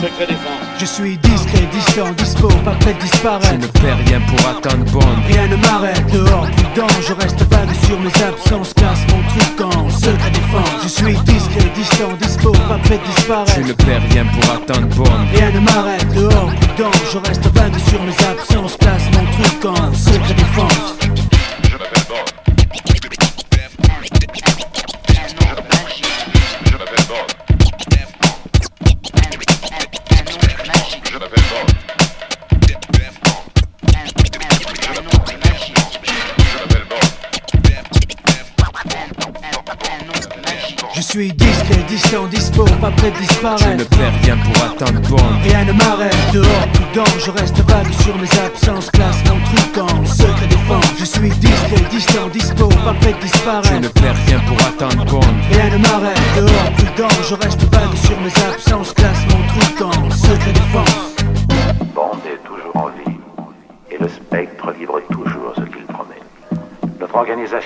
[0.00, 0.60] Secret défense.
[0.78, 5.00] Je suis discret, distant, dispo, pas prêt de disparaître ne perds rien pour atteindre Bond.
[5.28, 9.90] Rien ne m'arrête, dehors prudent, je reste vague sur mes absences, classe mon truc en
[9.90, 10.82] secret défense.
[10.84, 13.52] Je suis discret, distant, dispo, pas prêt de disparaître.
[13.56, 15.26] Je ne perds rien pour atteindre borne.
[15.34, 19.92] Rien ne m'arrête, dehors, prudent, je reste vague sur mes absences, place mon truc en
[19.92, 20.96] secret défense.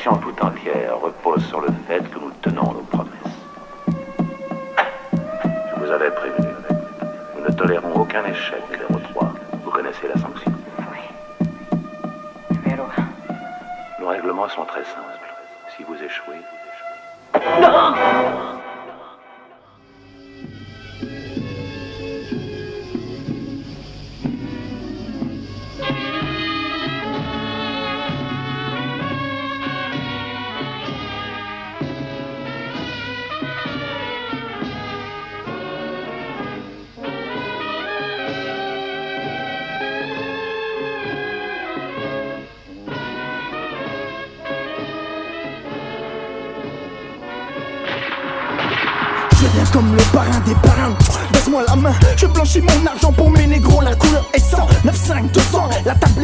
[0.07, 0.44] Organisation tout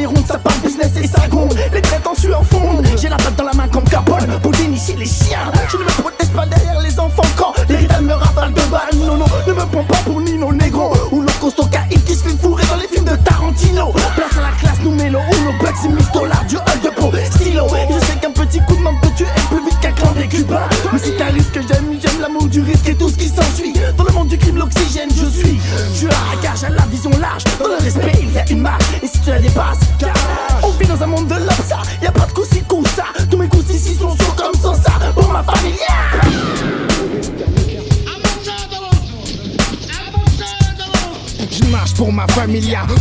[0.01, 0.50] La table est ronde, ça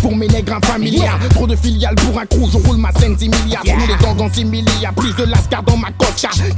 [0.02, 1.20] pour mes nègres infamilias.
[1.32, 3.60] Trop de filiales pour un crew, je roule ma scène similia.
[3.60, 6.09] Pour les dents dans similia, plus de lascar dans ma coca.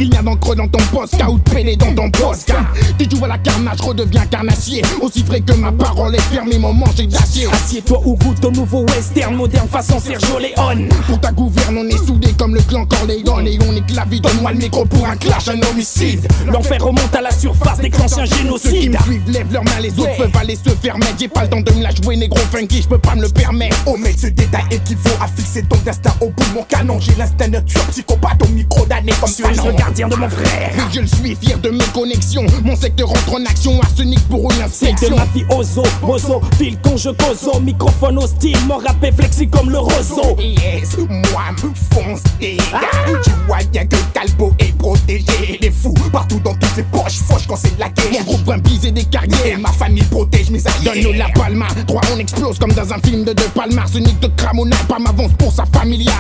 [0.04, 2.52] Il y a d'encre dans ton poste, ou de pélé dans ton poste.
[2.98, 4.82] Tu vois la carnage, redeviens carnassier.
[5.00, 7.46] Aussi frais que ma parole est fermée, mon manger d'acier.
[7.54, 12.04] Assieds-toi ou goûte au nouveau western moderne façon Sergio Leone Pour ta gouverne, on est
[12.04, 13.46] soudés comme le clan Corleone.
[13.46, 16.28] Et on est que la vie, donne-moi le micro pour un clash, un homicide.
[16.48, 19.82] L'enfer remonte à la surface, déclenche un Ceux qui génocide me suivent lèvent leurs mains,
[19.82, 21.16] les autres peuvent aller se faire mettre.
[21.20, 23.30] J'ai pas le temps de me la jouer, négro funky, je peux pas me le
[23.30, 23.78] permettre.
[23.86, 27.50] Omettre ce détail équivaut à fixer ton destin au bout de mon canon J'ai l'instinct
[27.50, 31.08] de tueur psychopathe au micro d'année comme le gardien de mon frère Oui, je le
[31.08, 32.46] suis, fier de mes connexions.
[32.64, 35.16] Mon secteur entre en action, arsenic pour une C'est de inspection.
[35.18, 40.38] mafioso, bozo, fil quand je cause Microphone hostile, mon rap est flexi comme le roseau
[40.40, 43.20] Yes, moi me fonce des gars.
[43.24, 45.60] Tu vois bien que Calbo est protégé.
[45.62, 48.24] Les fous partout dans toutes les poches, fauche quand c'est la guerre.
[48.26, 51.04] Mon groupe brisé des carrières, ma famille protège mes alliés.
[51.04, 53.82] Donne-nous la palma, droit on explose comme dans un film de De Palma.
[53.82, 56.12] Arsenic de Cramona, pas m'avance pour sa familia.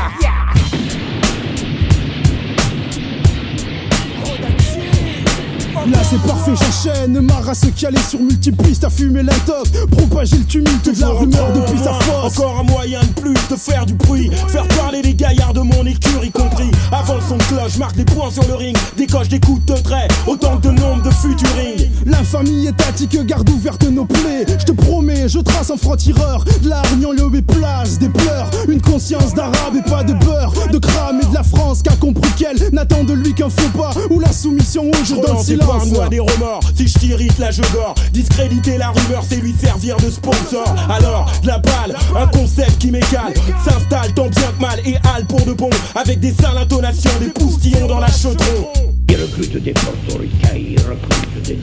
[5.88, 10.96] Là c'est parfait, j'enchaîne ma race calée sur multipistes à fumer l'intox, propager le tumulte
[10.96, 12.38] de la rumeur depuis sa force.
[12.38, 15.86] Encore un moyen de plus de faire du bruit, faire parler les gaillards de mon
[15.86, 16.70] écurie compris.
[16.91, 19.74] Avant le son de cloche, marque des points sur le ring, décoche des coups de
[19.82, 21.89] trait, autant que de nombre de futurings.
[22.06, 24.46] L'infamie étatique garde ouverte nos plaies.
[24.48, 26.44] Je te promets, je trace un franc-tireur.
[26.62, 28.50] De la Réunion, le place, des pleurs.
[28.67, 30.54] Une conscience d'arabe et pas de beurre.
[30.72, 33.78] De crame et de la France qui a compris qu'elle n'attend de lui qu'un faux
[33.78, 33.91] pas.
[34.10, 35.71] Ou la soumission au jeu dans le silence.
[35.72, 37.96] Par moi des remords, si je t'irrite là je dors.
[38.12, 40.66] Discréditer la rumeur c'est lui servir de sponsor.
[40.90, 43.34] Alors de la balle, un concept qui m'égale.
[43.64, 45.70] S'installe tant bien que mal et hale pour de bon.
[45.96, 48.72] Avec des sales intonations, des poustillons dans la chaudron
[49.12, 51.60] Ils recrutent des portoricains, ils recrutent des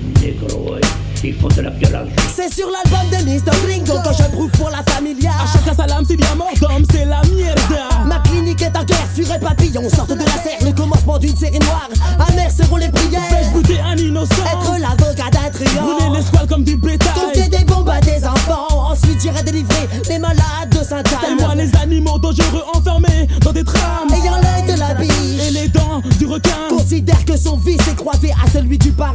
[1.24, 2.08] ils font de la violence.
[2.34, 3.50] C'est sur l'album de Mr.
[3.66, 5.30] Gringo que je prouve pour la familia.
[5.30, 9.08] A chacun sa lame, c'est diamant d'homme, c'est la mierda Ma clinique est en guerre,
[9.14, 10.58] fuir et papillon sortent de la serre.
[10.64, 11.88] Le commencement d'une série noire,
[12.28, 13.22] amers seront les prières.
[13.30, 15.98] Fais-je buter un innocent Être l'avocat d'un triomphe.
[15.98, 18.92] Brûler les squales comme du bétail Confier des bombes à des enfants.
[18.92, 21.36] Ensuite j'irai délivrer les malades de Sainte-Anne.
[21.36, 24.47] Telle-moi les animaux dangereux enfermés dans des trames Ayant
[26.28, 29.12] requin Considère que son vice est croisé à celui du parrain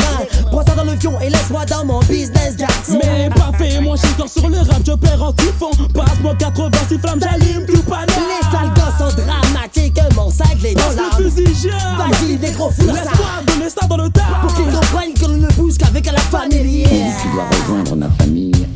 [0.51, 2.99] Brossant dans le champion et laisse-moi dans mon business, garçon.
[3.03, 5.71] Mais parfait, moi je sur le rap, je perds en typhon.
[5.93, 8.05] Passe-moi 86 flammes, j'allume tout panneau.
[8.07, 11.11] Les sales gosses sont dramatiquement cinglés dans l'âme.
[11.19, 11.69] le fusil.
[11.97, 12.93] Vas-y, négro, fous ça.
[12.93, 14.21] Laisse-moi donner ça dans le tas.
[14.41, 16.87] Pour qu'ils comprennent que l'on ne bouge qu'avec la familière.
[17.21, 18.67] Tu dois rejoindre ma famille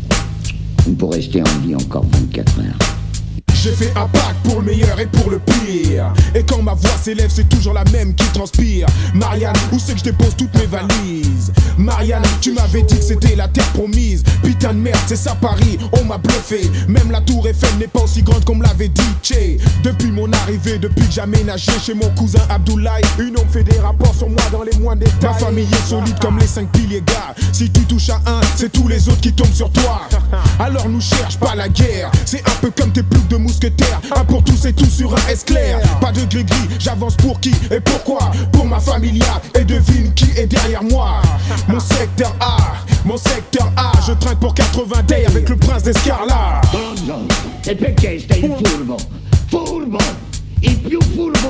[0.98, 2.97] pour rester en vie encore 24 heures.
[3.68, 6.14] J'ai fait un bac pour le meilleur et pour le pire.
[6.34, 8.88] Et quand ma voix s'élève, c'est toujours la même qui transpire.
[9.14, 11.52] Marianne, où c'est que je dépose toutes mes valises?
[11.78, 14.24] Marianne, tu m'avais dit que c'était la terre promise.
[14.42, 16.62] Putain de merde, c'est ça Paris, on m'a bluffé.
[16.88, 19.02] Même la tour Eiffel n'est pas aussi grande qu'on me l'avait dit.
[19.22, 19.58] Tché.
[19.84, 24.16] Depuis mon arrivée, depuis que aménagé chez mon cousin Abdoulaye, une homme fait des rapports
[24.16, 25.30] sur moi dans les moindres détails.
[25.30, 27.36] Ma famille est solide comme les cinq piliers gars.
[27.52, 30.04] Si tu touches à un, c'est tous les autres qui tombent sur toi.
[30.58, 32.10] Alors nous cherche pas la guerre.
[32.24, 33.36] C'est un peu comme tes ploucs de
[34.16, 35.80] Un pour tous et tous sur un S clair.
[36.00, 38.20] Pas de gris-gris, j'avance pour qui et pourquoi
[38.52, 41.22] Pour ma familia et devine qui est derrière moi.
[41.68, 42.58] Mon secteur A,
[43.04, 45.84] mon secteur A, je trinque pour 80 days avec le prince?
[49.50, 49.98] Furbo!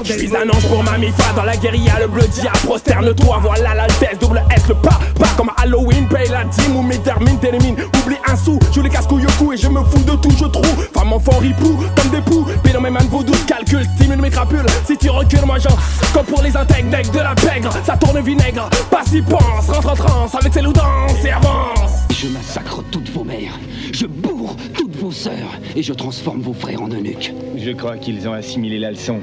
[0.03, 3.73] Je suis un ange pour ma mifa dans la guérilla, le bleu dia, prosterne-toi, voilà
[3.73, 7.37] l'altesse, double S, le pas, pas comme à Halloween, paye la dîme ou mes termine,
[7.39, 10.15] termine, oublie un sou, je les casse couille au cou et je me fous de
[10.15, 12.45] tout, je trouve, femme enfant ripou, comme des poux,
[12.81, 15.75] mes mains vaudou, calcul, stimule mes crapules, si tu recules, moi j'en,
[16.13, 19.95] comme pour les intègres, de la pègre, ça tourne vinaigre, pas si pense, rentre en
[19.95, 21.91] transe, avec ses loups danse et avance.
[22.11, 23.59] Je massacre toutes vos mères,
[23.91, 24.86] je bourre toutes
[25.75, 27.33] et je transforme vos frères en eunuques.
[27.55, 29.19] Je crois qu'ils ont assimilé la leçon.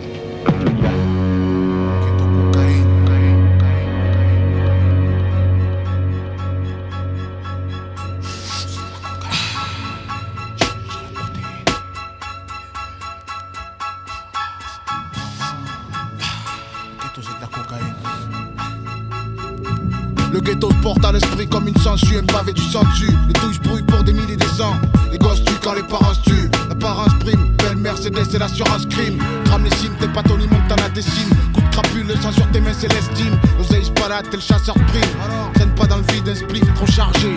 [20.35, 23.13] Le ghetto porte à l'esprit comme une sangsue, un pavé du sang dessus.
[23.29, 24.75] Les douches brouillent pour des milliers des cents.
[25.13, 26.51] Les gosses tuent quand les parents tuent.
[26.69, 29.23] L'apparence prime, belle Mercedes et l'assurance crime.
[29.45, 31.29] Crame les cimes, tes patoni Montana décime.
[31.55, 33.39] Coup de crapule, le sang sur tes mains, c'est l'estime.
[33.59, 35.53] L'oseille se balade, t'es le chasseur de prime.
[35.55, 37.29] Traîne pas dans le vide, un split trop chargé.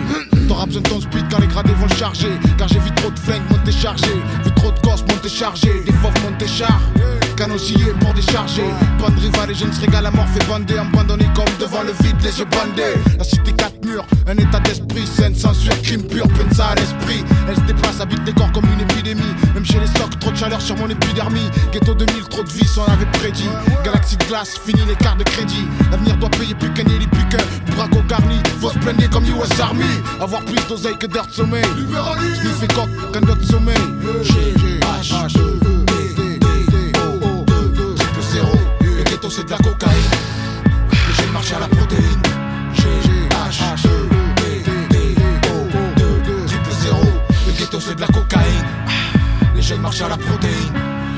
[0.48, 2.32] T'auras besoin de ton speed quand les gradés vont le charger.
[2.58, 4.12] Car j'ai vu trop de flingues monter chargé.
[4.44, 5.84] Vu trop de gosses monter chargé.
[5.86, 6.80] Des fauves monter char.
[7.38, 8.64] Canosier pour décharger.
[8.98, 10.76] Pas de rival, les jeunes se régalent à mort, fait bander.
[10.76, 12.98] Abandonné comme devant le vide, les yeux bandés.
[13.16, 17.24] La cité quatre murs, un état d'esprit, saine, censure, crime pur, peine ça à l'esprit.
[17.48, 19.22] Elle se déplace, habite des corps comme une épidémie.
[19.54, 21.48] Même chez les socs, trop de chaleur sur mon épidermie.
[21.72, 23.48] Ghetto 2000, trop de vis, on avait prédit.
[23.84, 25.64] Galaxie de glace, fini les cartes de crédit.
[25.92, 27.44] L'avenir doit payer plus qu'un lit, plus qu'un
[27.76, 28.42] braco garni.
[28.60, 29.84] Faut se plaigner comme US Army.
[30.20, 31.64] Avoir plus d'oseille que d'heures de sommeil.
[32.74, 33.78] Coq qu'un autre sommeil.
[34.24, 34.78] G,
[39.28, 39.92] Ghetto c'est de la cocaïne.
[40.90, 42.22] Les jeunes marchent à la protéine.
[42.72, 45.16] G, G, H, H, E, D, D, D,
[45.50, 47.04] O, O, 2, 2, triple zéro.
[47.46, 48.64] Le ghetto c'est de la cocaïne.
[49.54, 50.72] Les jeunes marchent à la protéine.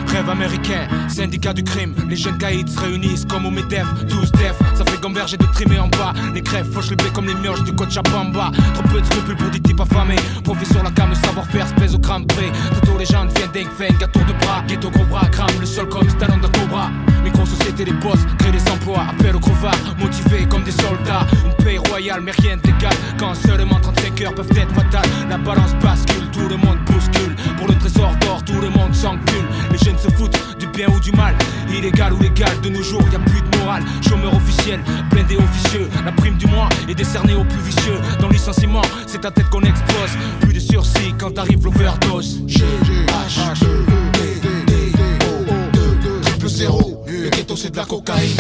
[0.08, 1.94] Rêve américain, syndicat du crime.
[2.08, 4.56] Les jeunes caïds se réunissent comme au MEDEF, tous def.
[4.74, 6.12] Ça fait gamberger de trimer en bas.
[6.34, 8.50] Les crèves fauchent le blé comme les mioches du coach à Bamba.
[8.74, 10.16] Trop peu de scrupules pour des types affamés.
[10.42, 12.50] Profit sur la cam, le savoir-faire se pèse au crâne près.
[12.74, 14.64] Tato les gens deviennent dingue, feng, gâteau de bras.
[14.66, 16.90] Ghetto gros bras, crame le sol comme Stallon de Cobra.
[17.22, 19.04] Micro-société, les boss, créent des emplois.
[19.11, 21.26] Appel au crevard, motivés comme des soldats.
[21.44, 22.94] Une paix royale, mais rien de légal.
[23.18, 25.09] Quand seulement 35 heures peuvent être fatales.
[25.28, 27.35] La balance bascule, tout le monde bouscule.
[27.59, 29.46] Pour le trésor d'or, tout le monde s'encule.
[29.70, 31.35] Les jeunes se foutent du bien ou du mal.
[31.68, 33.83] Illégal ou légal, de nos jours, y a plus de morale.
[34.06, 34.80] Chômeur officiel,
[35.11, 35.88] blindé officieux.
[36.04, 37.98] La prime du mois est décernée aux plus vicieux.
[38.20, 40.11] Dans le licenciement, c'est ta tête qu'on explose.
[40.40, 42.42] Plus de sursis quand arrive l'overdose.
[42.46, 42.64] G,
[43.06, 44.92] H, H, E, D, D, D,
[45.26, 46.80] O, O, 2, 2, triple zéro.
[46.80, 46.99] Le
[47.40, 48.37] ghetto c'est de la cocaïne.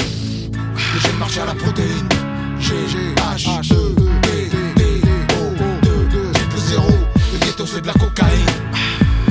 [0.94, 2.08] Les jeunes marchent à la protéine.
[2.60, 4.82] G, G, H, H, E, D, D, D,
[5.40, 6.90] O, O, 2, 2, triple zéro.
[7.32, 8.46] Le ghetto c'est de la cocaïne.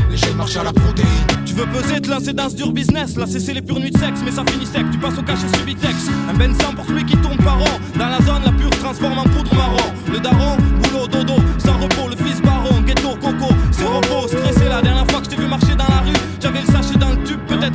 [0.10, 1.08] Les jeunes marchent à la protéine.
[1.46, 3.16] Tu veux peser, te lancer dans ce dur business.
[3.16, 4.86] Là, c'est les pures nuits de sexe, mais ça finit sec.
[4.92, 5.96] Tu passes au cachet subitex.
[6.30, 7.80] Un ben sang pour celui qui tourne par rond.
[7.96, 9.94] Dans la zone, la pure transforme en poudre marron.
[10.12, 12.10] Le daron, boulot, dodo, sans repos.
[12.10, 14.28] Le fils baron, ghetto, coco, c'est repos.
[14.28, 14.82] Stressé la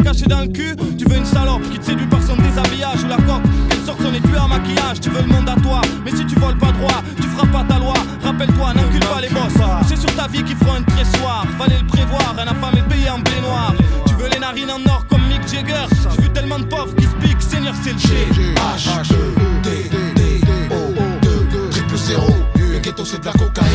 [0.03, 0.75] caché dans le cul.
[0.99, 3.43] Tu veux une salope qui te séduit par son déshabillage ou la coque.
[3.69, 5.01] Qu'elle sorte son étui en maquillage.
[5.01, 7.65] Tu veux le monde à toi, mais si tu voles pas droit, tu feras pas
[7.65, 7.95] ta loi.
[8.23, 9.53] Rappelle-toi, n'encule pas les boss.
[9.87, 11.45] C'est sur ta vie qu'ils feront un tressoir.
[11.59, 13.75] Fallait le prévoir, un affamé payé en blé noir.
[14.07, 15.87] Tu veux les narines en or comme Mick Jagger.
[16.17, 18.09] J'ai vu tellement de pauvres qui se piquent, Seigneur, c'est le G.
[18.57, 22.35] H, E, D, D, O, O, 2, 2, triple zéro.
[22.57, 23.69] Le ghetto c'est de la cocaïne.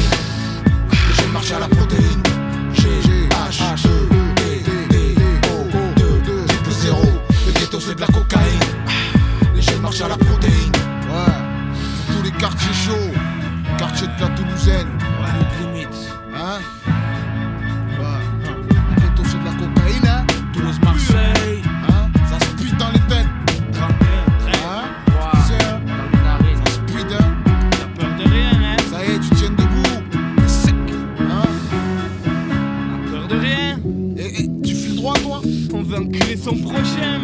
[1.17, 2.28] Jeunes marchent à la protéine.
[14.59, 14.87] sous gêne.
[15.21, 15.73] Ouais.
[15.73, 15.97] Limite.
[16.35, 16.59] Hein?
[17.97, 18.19] Bah,
[19.37, 20.25] de la cocaïne, hein?
[20.83, 21.61] Marseille.
[21.89, 22.09] Hein?
[22.29, 23.27] Ça se pue dans les têtes.
[23.75, 23.89] Hein?
[26.65, 27.29] Ça se pue, hein?
[27.71, 28.77] T'as peur de rien, hein?
[28.89, 29.97] Ça y est, tu tiens debout.
[30.37, 30.75] T'es sec.
[32.75, 33.79] T'as peur de rien?
[34.17, 35.41] Et, tu droit, toi?
[35.73, 35.83] On
[36.37, 37.19] son prochain,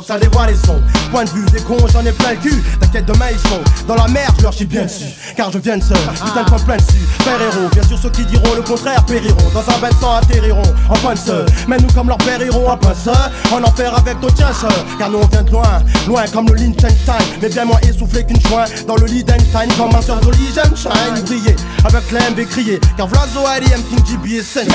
[0.00, 0.80] faut que ça dévoile les sons.
[1.10, 2.62] Point de vue des cons, j'en ai plein le cul.
[2.80, 5.04] T'inquiète, demain ils sont dans la merde, je leur chie bien dessus.
[5.36, 7.04] Car je viens de seul, putain de plein dessus.
[7.24, 9.36] Père héros, bien sûr ceux qui diront le contraire périront.
[9.52, 11.46] Dans un bain de sang atterriront en point de seul.
[11.68, 13.14] Mais nous comme leur père iront un seul.
[13.52, 14.70] En enfer avec nos tiens seul.
[14.98, 17.18] Car nous on vient de loin, loin comme le Liechtenstein.
[17.42, 19.68] Mais bien moins essoufflé qu'une joint dans le Liechtenstein.
[19.76, 21.20] Comme un sœur de Liechtenstein.
[21.26, 22.80] Briller avec l'aime et crier.
[22.96, 23.82] Car Vlazo, Ali, M.
[23.88, 24.66] King, JB et Sen.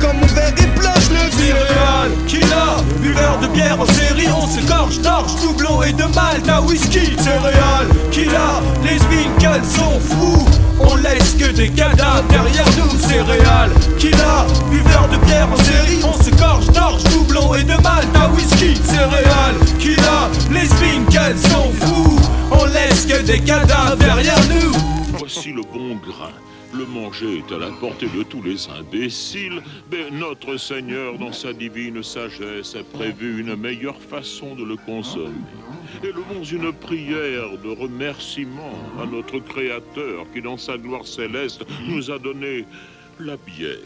[0.00, 4.66] comme mon verre et plage le céréal Kina, buveur de bière en série On se
[4.66, 7.16] gorge d'orge, doublon et de malte à whisky.
[7.18, 10.44] Céréal, Kina, lesbiennes qu'elles sont fous.
[10.80, 12.98] On laisse que des cadavres derrière nous.
[12.98, 18.16] Céréal, Kina, buveur de bière en série On se gorge d'orge, doublon et de malte
[18.16, 18.76] à whisky.
[18.84, 22.20] Céréal, Kina, lesbiennes qu'elles sont fous.
[22.50, 24.72] On laisse que des cadavres derrière nous.
[25.18, 26.32] Voici le bon grain.
[26.72, 31.52] Le manger est à la portée de tous les imbéciles, mais notre Seigneur, dans sa
[31.52, 35.32] divine sagesse, a prévu une meilleure façon de le consommer.
[36.02, 42.18] Élevons une prière de remerciement à notre Créateur qui, dans sa gloire céleste, nous a
[42.18, 42.64] donné
[43.20, 43.76] la bière.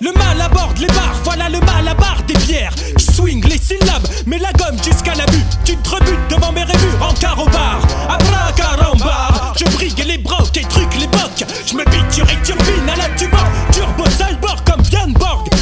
[0.00, 2.72] Le mal aborde les barres, voilà le mal à barre des pierres.
[2.96, 5.58] Je swing les syllabes, mets la gomme jusqu'à la butte.
[5.64, 7.80] Tu te rebutes devant mes rémures en carobar.
[8.08, 11.44] Abracarambar, je brigue les brocs et truc les bocs.
[11.66, 14.04] Je me bite, et turbine à la tuba, turbo
[14.40, 15.55] bord comme Björn Borg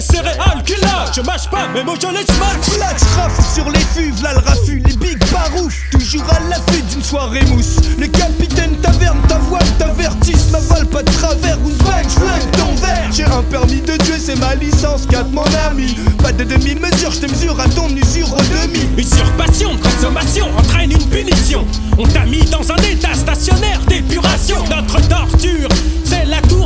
[0.00, 1.10] les céréales qu'il a.
[1.14, 2.74] Je mâche pas, mais moi je les smash.
[2.74, 7.02] Flax, rafle sur les fuves, là le raffut, les big barouf Toujours à l'affût d'une
[7.02, 7.76] soirée mousse.
[7.98, 13.10] Le capitaine taverne, ta voix t'avertisse M'avale pas de travers, Ouzbek, j'flingue ton verre.
[13.12, 15.96] J'ai un permis de tuer, c'est ma licence, 4 mon ami.
[16.22, 18.88] Pas de demi-mesure, je te mesure à ton usure au demi.
[18.96, 21.66] Usurpation, consommation, entraîne une punition.
[21.98, 24.56] On t'a mis dans un état stationnaire d'épuration.
[24.70, 25.68] Notre torture,
[26.04, 26.59] c'est la tour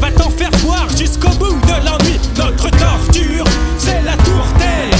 [0.00, 2.18] va t'en faire voir jusqu'au bout de l'ennui.
[2.36, 3.44] Notre torture,
[3.78, 4.94] c'est la tourtelle.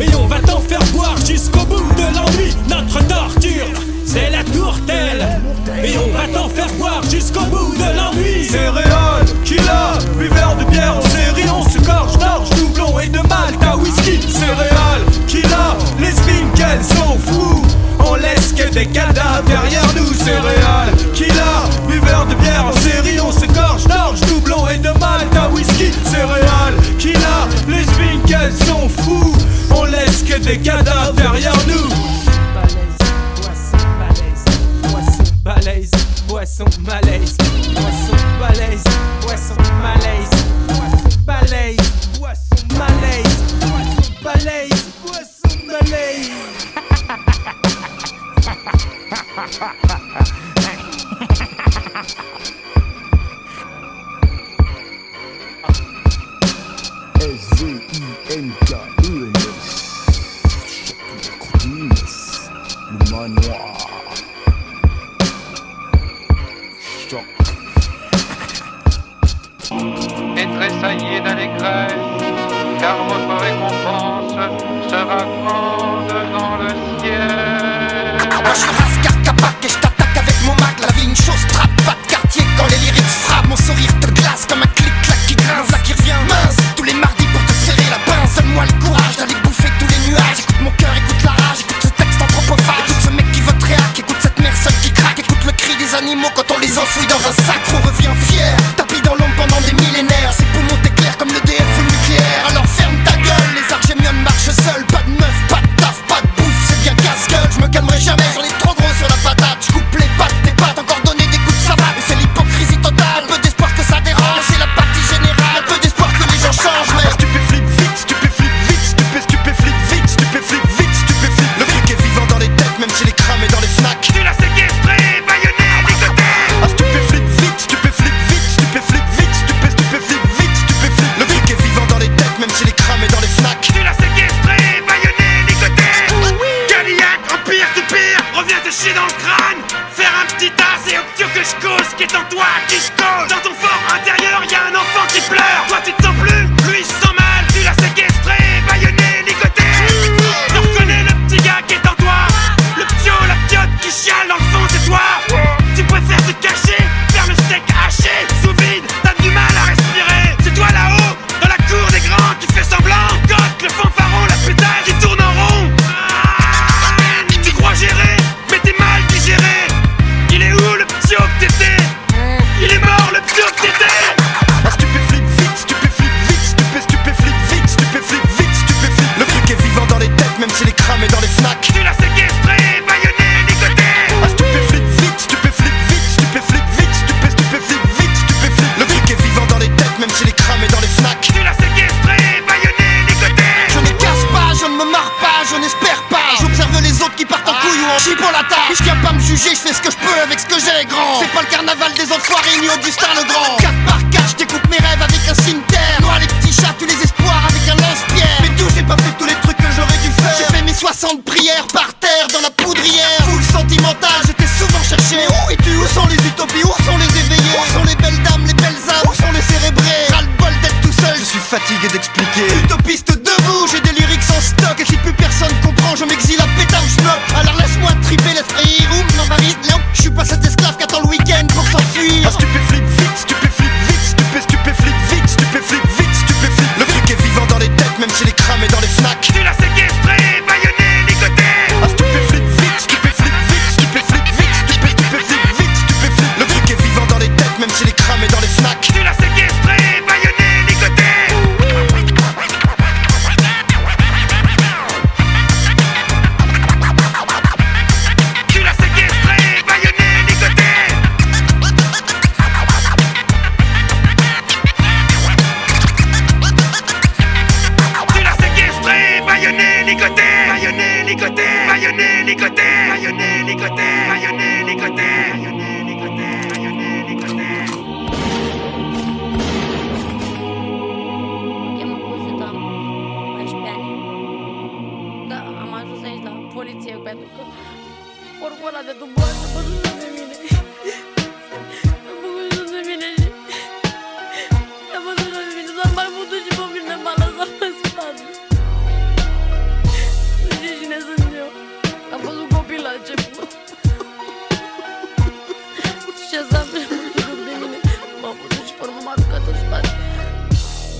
[0.00, 2.54] Et on va t'en faire voir jusqu'au bout de l'ennui.
[2.68, 5.40] Notre torture, c'est la tourtelle.
[5.84, 6.91] Et on va t'en faire voir.
[30.52, 31.01] Des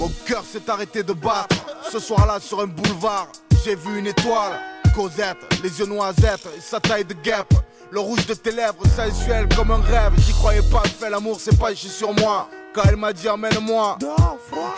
[0.02, 1.54] Mon cœur s'est arrêté de battre.
[1.88, 3.28] Ce soir-là, sur un boulevard,
[3.64, 4.58] j'ai vu une étoile.
[4.96, 7.54] Cosette, les yeux noisettes et sa taille de guêpe.
[7.92, 10.14] Le rouge de tes lèvres, sensuel comme un rêve.
[10.26, 12.48] J'y croyais pas, fais l'amour, c'est pas ici sur moi.
[12.74, 13.96] Quand elle m'a dit emmène-moi,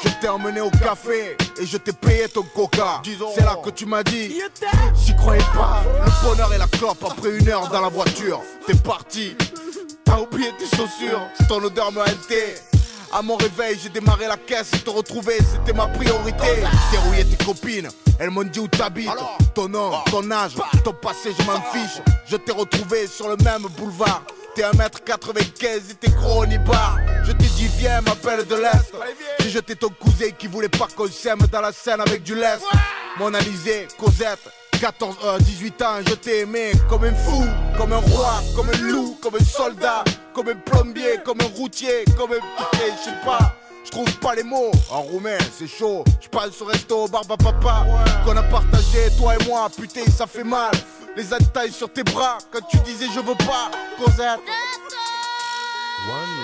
[0.04, 3.00] je t'ai emmené au café et je t'ai payé ton coca.
[3.34, 4.38] C'est là que tu m'as dit,
[4.94, 5.84] j'y croyais pas.
[6.04, 8.42] Le bonheur et la clope après une heure dans la voiture.
[8.66, 9.34] T'es parti,
[10.04, 12.56] t'as oublié tes chaussures, ton odeur me hantait.
[13.16, 16.64] À mon réveil, j'ai démarré la caisse te retrouver, c'était ma priorité.
[16.90, 17.88] Dérouiller tes copines,
[18.18, 19.08] elles m'ont dit où t'habites.
[19.54, 22.02] Ton nom, ton âge, ton passé, je m'en fiche.
[22.26, 24.24] Je t'ai retrouvé sur le même boulevard.
[24.56, 26.98] T'es 1m95 et t'es gros bar.
[27.24, 28.92] Je t'ai dit viens, m'appelle de l'Est.
[29.38, 32.64] J'ai jeté ton cousin qui voulait pas qu'on s'aime dans la scène avec du lest.
[33.20, 34.40] Mon Alizé, Cosette,
[34.84, 37.42] 14, 18 ans, je t'ai aimé comme un fou,
[37.78, 40.04] comme un roi, comme un loup, comme un soldat,
[40.34, 42.40] comme un plombier, comme un routier, comme un.
[42.74, 43.56] Je sais pas.
[43.82, 46.04] Je trouve pas les mots en roumain, c'est chaud.
[46.20, 47.86] Je passe au resto, barba papa,
[48.26, 49.70] qu'on a partagé, toi et moi.
[49.74, 50.72] Putain, ça fait mal.
[51.16, 54.40] Les attailles sur tes bras quand tu disais je veux pas, Cosette.
[56.10, 56.43] One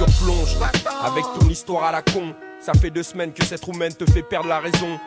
[0.00, 2.32] Avec ton histoire à la con.
[2.60, 4.98] Ça fait deux semaines que cette roumaine te fait perdre la raison.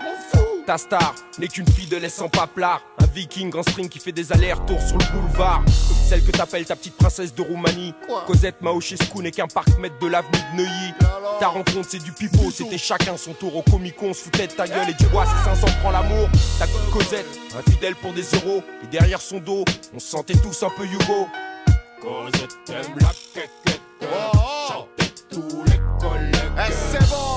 [0.65, 2.81] Ta star n'est qu'une fille de laisse sans paplard.
[3.01, 5.63] Un viking en string qui fait des allers-retours sur le boulevard.
[6.09, 7.93] Celle que t'appelles ta petite princesse de Roumanie.
[8.27, 10.93] Cosette Maochescu n'est qu'un parc mètre de l'avenue de Neuilly.
[11.39, 14.07] Ta rencontre c'est du pipeau, c'était chacun son tour au comico.
[14.07, 16.27] On se foutait de ta gueule et du bois, c'est 500 francs l'amour.
[16.59, 18.61] Ta petite Cosette, infidèle pour des euros.
[18.83, 19.63] Et derrière son dos,
[19.95, 21.27] on se sentait tous un peu Hugo.
[22.01, 23.81] Cosette aime la quéquette.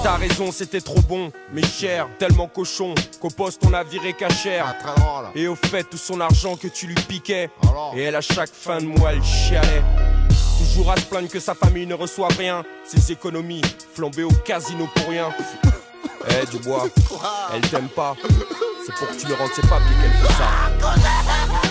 [0.03, 4.75] T'as raison, c'était trop bon, mais cher, tellement cochon qu'au poste on a viré cachère.
[5.35, 7.51] Et au fait, tout son argent que tu lui piquais.
[7.95, 9.83] Et elle, à chaque fin de mois, elle chialait.
[10.59, 12.65] Toujours à se plaindre que sa famille ne reçoit rien.
[12.85, 13.63] Ses économies
[13.95, 15.29] flambées au casino pour rien.
[16.27, 16.87] Eh, Dubois,
[17.55, 18.17] elle t'aime pas.
[18.87, 21.64] C'est pour que tu lui rendes ses papiers qu'elle fait ça.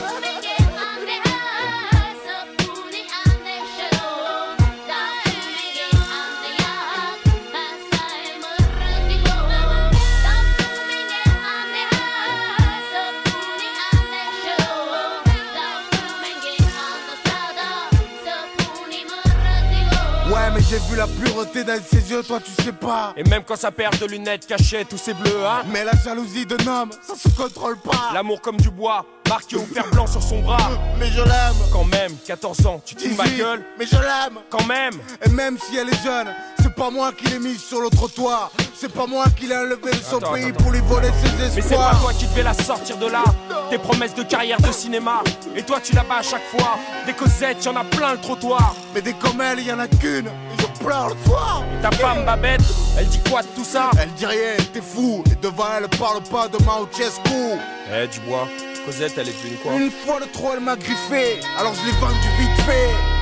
[20.73, 23.13] J'ai vu la pureté dans ses yeux, toi tu sais pas.
[23.15, 25.61] Et même quand sa paire de lunettes cachait tous ses bleus, hein.
[25.71, 28.09] Mais la jalousie d'un homme, ça se contrôle pas.
[28.11, 30.71] L'amour comme du bois, marqué au fer blanc sur son bras.
[30.99, 31.55] Mais je l'aime.
[31.71, 33.63] Quand même, 14 ans, tu de ma 18, gueule.
[33.77, 34.39] Mais je l'aime.
[34.49, 34.93] Quand même.
[35.25, 36.27] Et même si elle est jeune,
[36.61, 38.51] c'est pas moi qui l'ai mise sur le trottoir.
[38.75, 41.27] C'est pas moi qui l'ai enlevé de son Attends, pays attends, pour lui voler ses
[41.27, 41.53] espoirs.
[41.55, 43.23] Mais c'est pas toi qui devais la sortir de là.
[43.69, 45.23] Tes promesses de carrière de cinéma.
[45.55, 46.77] Et toi, tu la bats à chaque fois.
[47.05, 48.75] Des Cosettes, y'en a plein le trottoir.
[48.93, 50.27] Mais des comme elle, y en a qu'une.
[50.27, 51.63] Et je pleure le soir.
[51.81, 52.61] Ta femme, Babette,
[52.97, 53.89] elle dit quoi de tout ça?
[53.99, 55.23] Elle dit rien, t'es fou.
[55.31, 57.59] Et devant elle, parle pas de Maochescu.
[57.93, 58.47] Eh, Dubois,
[58.85, 61.39] Cosette, elle est devenue quoi Une fois de trop, elle m'a griffé.
[61.57, 63.12] Alors je l'ai vendu vite fait.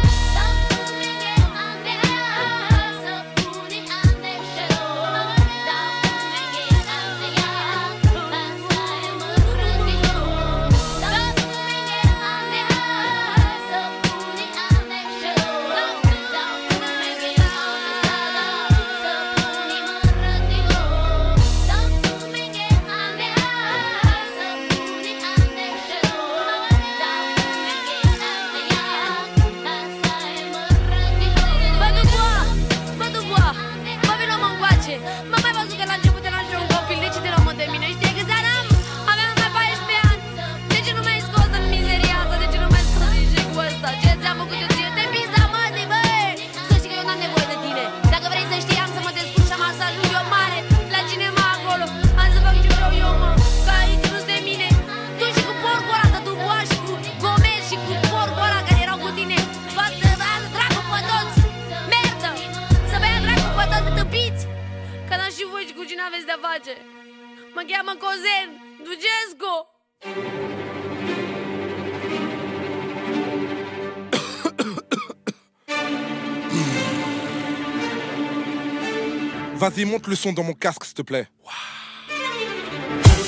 [80.02, 81.28] Monte le son dans mon casque, s'il te plaît.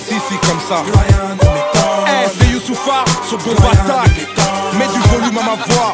[0.07, 0.83] Si, si, comme ça.
[2.07, 4.11] Eh, c'est Youssoufa sur Bomb Attack.
[4.77, 5.93] Mets du volume à ma voix.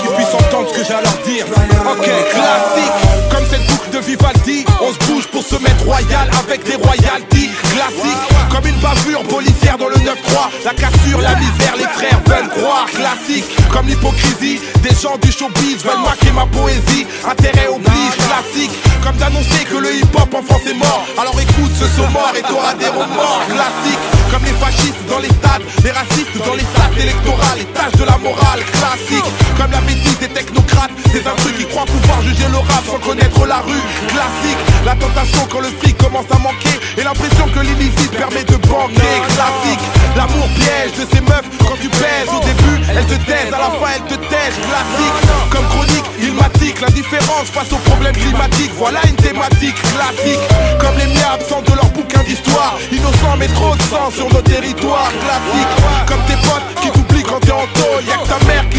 [0.00, 1.46] Qu'ils puissent entendre ce que j'ai à leur dire.
[1.90, 2.96] Ok, classique.
[3.30, 7.50] Comme cette de Vivaldi, on se bouge pour se mettre royal avec des royalties.
[7.74, 8.34] Classique.
[8.50, 10.14] Comme une bavure policière dans le 9-3
[10.64, 15.82] La cassure, la misère, les frères veulent croire Classique, comme l'hypocrisie Des gens du showbiz
[15.84, 17.06] veulent marquer ma poésie.
[17.28, 18.70] Intérêt oblige, classique.
[19.02, 21.04] Comme d'annoncer que le hip-hop en France est mort.
[21.18, 25.28] Alors écoute ce son mort et t'auras des remords Classique, comme les fascistes dans les
[25.28, 27.58] stades Les racistes dans les stades électorales.
[27.58, 29.30] Les tâches de la morale, classique.
[29.58, 33.46] Comme la bêtise des technocrates Ces intrus qui croient pouvoir juger le rap sans connaître
[33.46, 38.12] la rue Classique, la tentation quand le fric commence à manquer Et l'impression que l'illicite
[38.12, 39.14] permet de banquer.
[39.34, 39.84] Classique,
[40.16, 42.28] l'amour piège de ces meufs Quand tu pèses.
[42.28, 44.58] Au début, elles te taisent À la fin, elles te taisent.
[44.60, 45.18] Classique,
[45.50, 48.72] comme chronique, ilmatique L'indifférence face aux problèmes climatiques.
[48.76, 50.44] Voilà une thématique classique
[50.80, 52.78] Comme les miens absents de leur bouquin d'histoire.
[52.92, 55.10] Innocents mais trop de sang sur nos territoires.
[55.24, 55.72] Classique,
[56.06, 58.04] comme tes potes qui t'oublient quand t'es en tôle.
[58.06, 58.78] Y'a que ta mère qui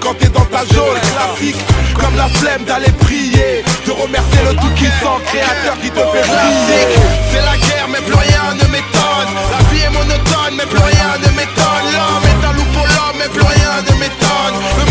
[0.00, 1.56] quand t'es dans ta jaune Classique,
[1.94, 3.64] comme la flemme d'aller prier.
[3.86, 6.84] De remercier le tout puissant créateur qui te fait briller
[7.32, 9.32] C'est la guerre mais plus rien ne m'étonne.
[9.50, 11.86] La vie est monotone mais plus rien ne m'étonne.
[11.92, 14.87] L'homme est un loup pour l'homme mais plus rien ne m'étonne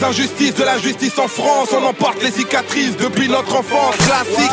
[0.00, 1.68] les injustices de la justice en France.
[1.72, 3.96] On emporte les cicatrices depuis notre enfance.
[3.96, 4.50] Classique,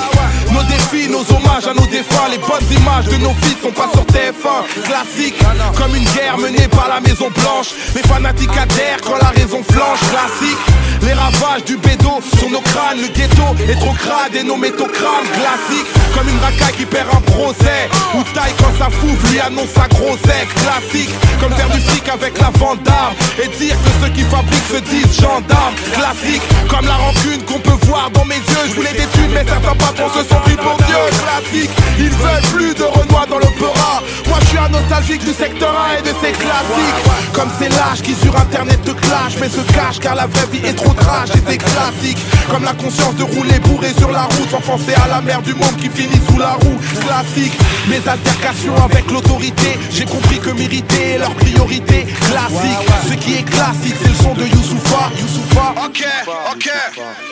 [0.52, 2.28] nos défis, nos hommages à nos défunts.
[2.32, 5.36] Les bonnes images de nos fils sont pas sur TF1 Classique,
[5.76, 7.70] comme une guerre menée par la Maison Blanche.
[7.96, 10.00] Les fanatiques adhèrent quand la raison flanche.
[10.10, 10.58] Classique,
[11.02, 13.02] les ravages du bédo sur nos crânes.
[13.02, 17.10] Le ghetto est trop crade et nos métaux crament Classique, comme une racaille qui perd
[17.14, 17.90] un procès.
[18.16, 20.50] Ou taille quand sa fouffe lui annonce sa grossesse.
[20.64, 23.16] Classique, comme faire du fric avec la vente d'armes.
[23.42, 28.10] Et dire que ceux qui fabriquent se disent Classique, comme la rancune qu'on peut voir
[28.12, 28.66] dans mes yeux.
[28.70, 30.96] Je voulais des thunes mais certains patrons se sont pris pour Dieu.
[31.12, 31.70] Classique,
[32.00, 34.02] ils veulent plus de Renoir dans l'opéra.
[34.28, 37.04] Moi je suis un nostalgique du secteur 1 et de ses classiques.
[37.34, 40.66] Comme ces lâches qui sur internet te clashent Mais se cachent car la vraie vie
[40.66, 41.30] est trop trash.
[41.36, 42.18] Et c'est classique
[42.50, 45.54] Comme la conscience de rouler bourré sur la route Sans penser à la mer du
[45.54, 46.80] monde qui finit sous la roue.
[47.06, 47.54] Classique,
[47.88, 49.78] mes altercations avec l'autorité.
[49.92, 52.08] J'ai compris que mériter est leur priorité.
[52.28, 56.06] Classique, ce qui est classique c'est le son de Youssoufa Ok,
[56.54, 56.72] ok,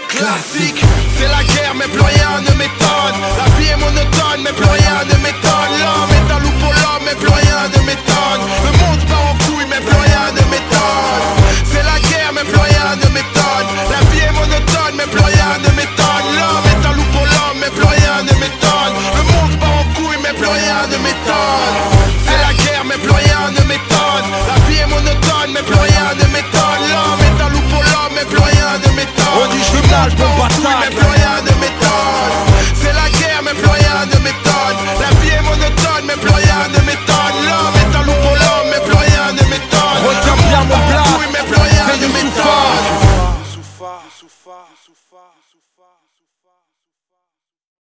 [0.09, 0.81] classique.
[1.17, 3.15] C'est la guerre mais plus rien ne m'étonne.
[3.37, 5.71] La vie est monotone mais plus rien ne m'étonne.
[5.79, 8.41] L'homme est un loup pour l'homme mais plus rien ne m'étonne.
[8.65, 11.23] Le monde part en couille mais plus rien ne m'étonne.
[11.71, 13.67] C'est la guerre mais plus rien ne m'étonne.
[13.89, 16.27] La vie est monotone mais plus rien ne m'étonne.
[16.35, 18.64] L'homme est un loup pour l'homme mais plus rien ne m'étonne.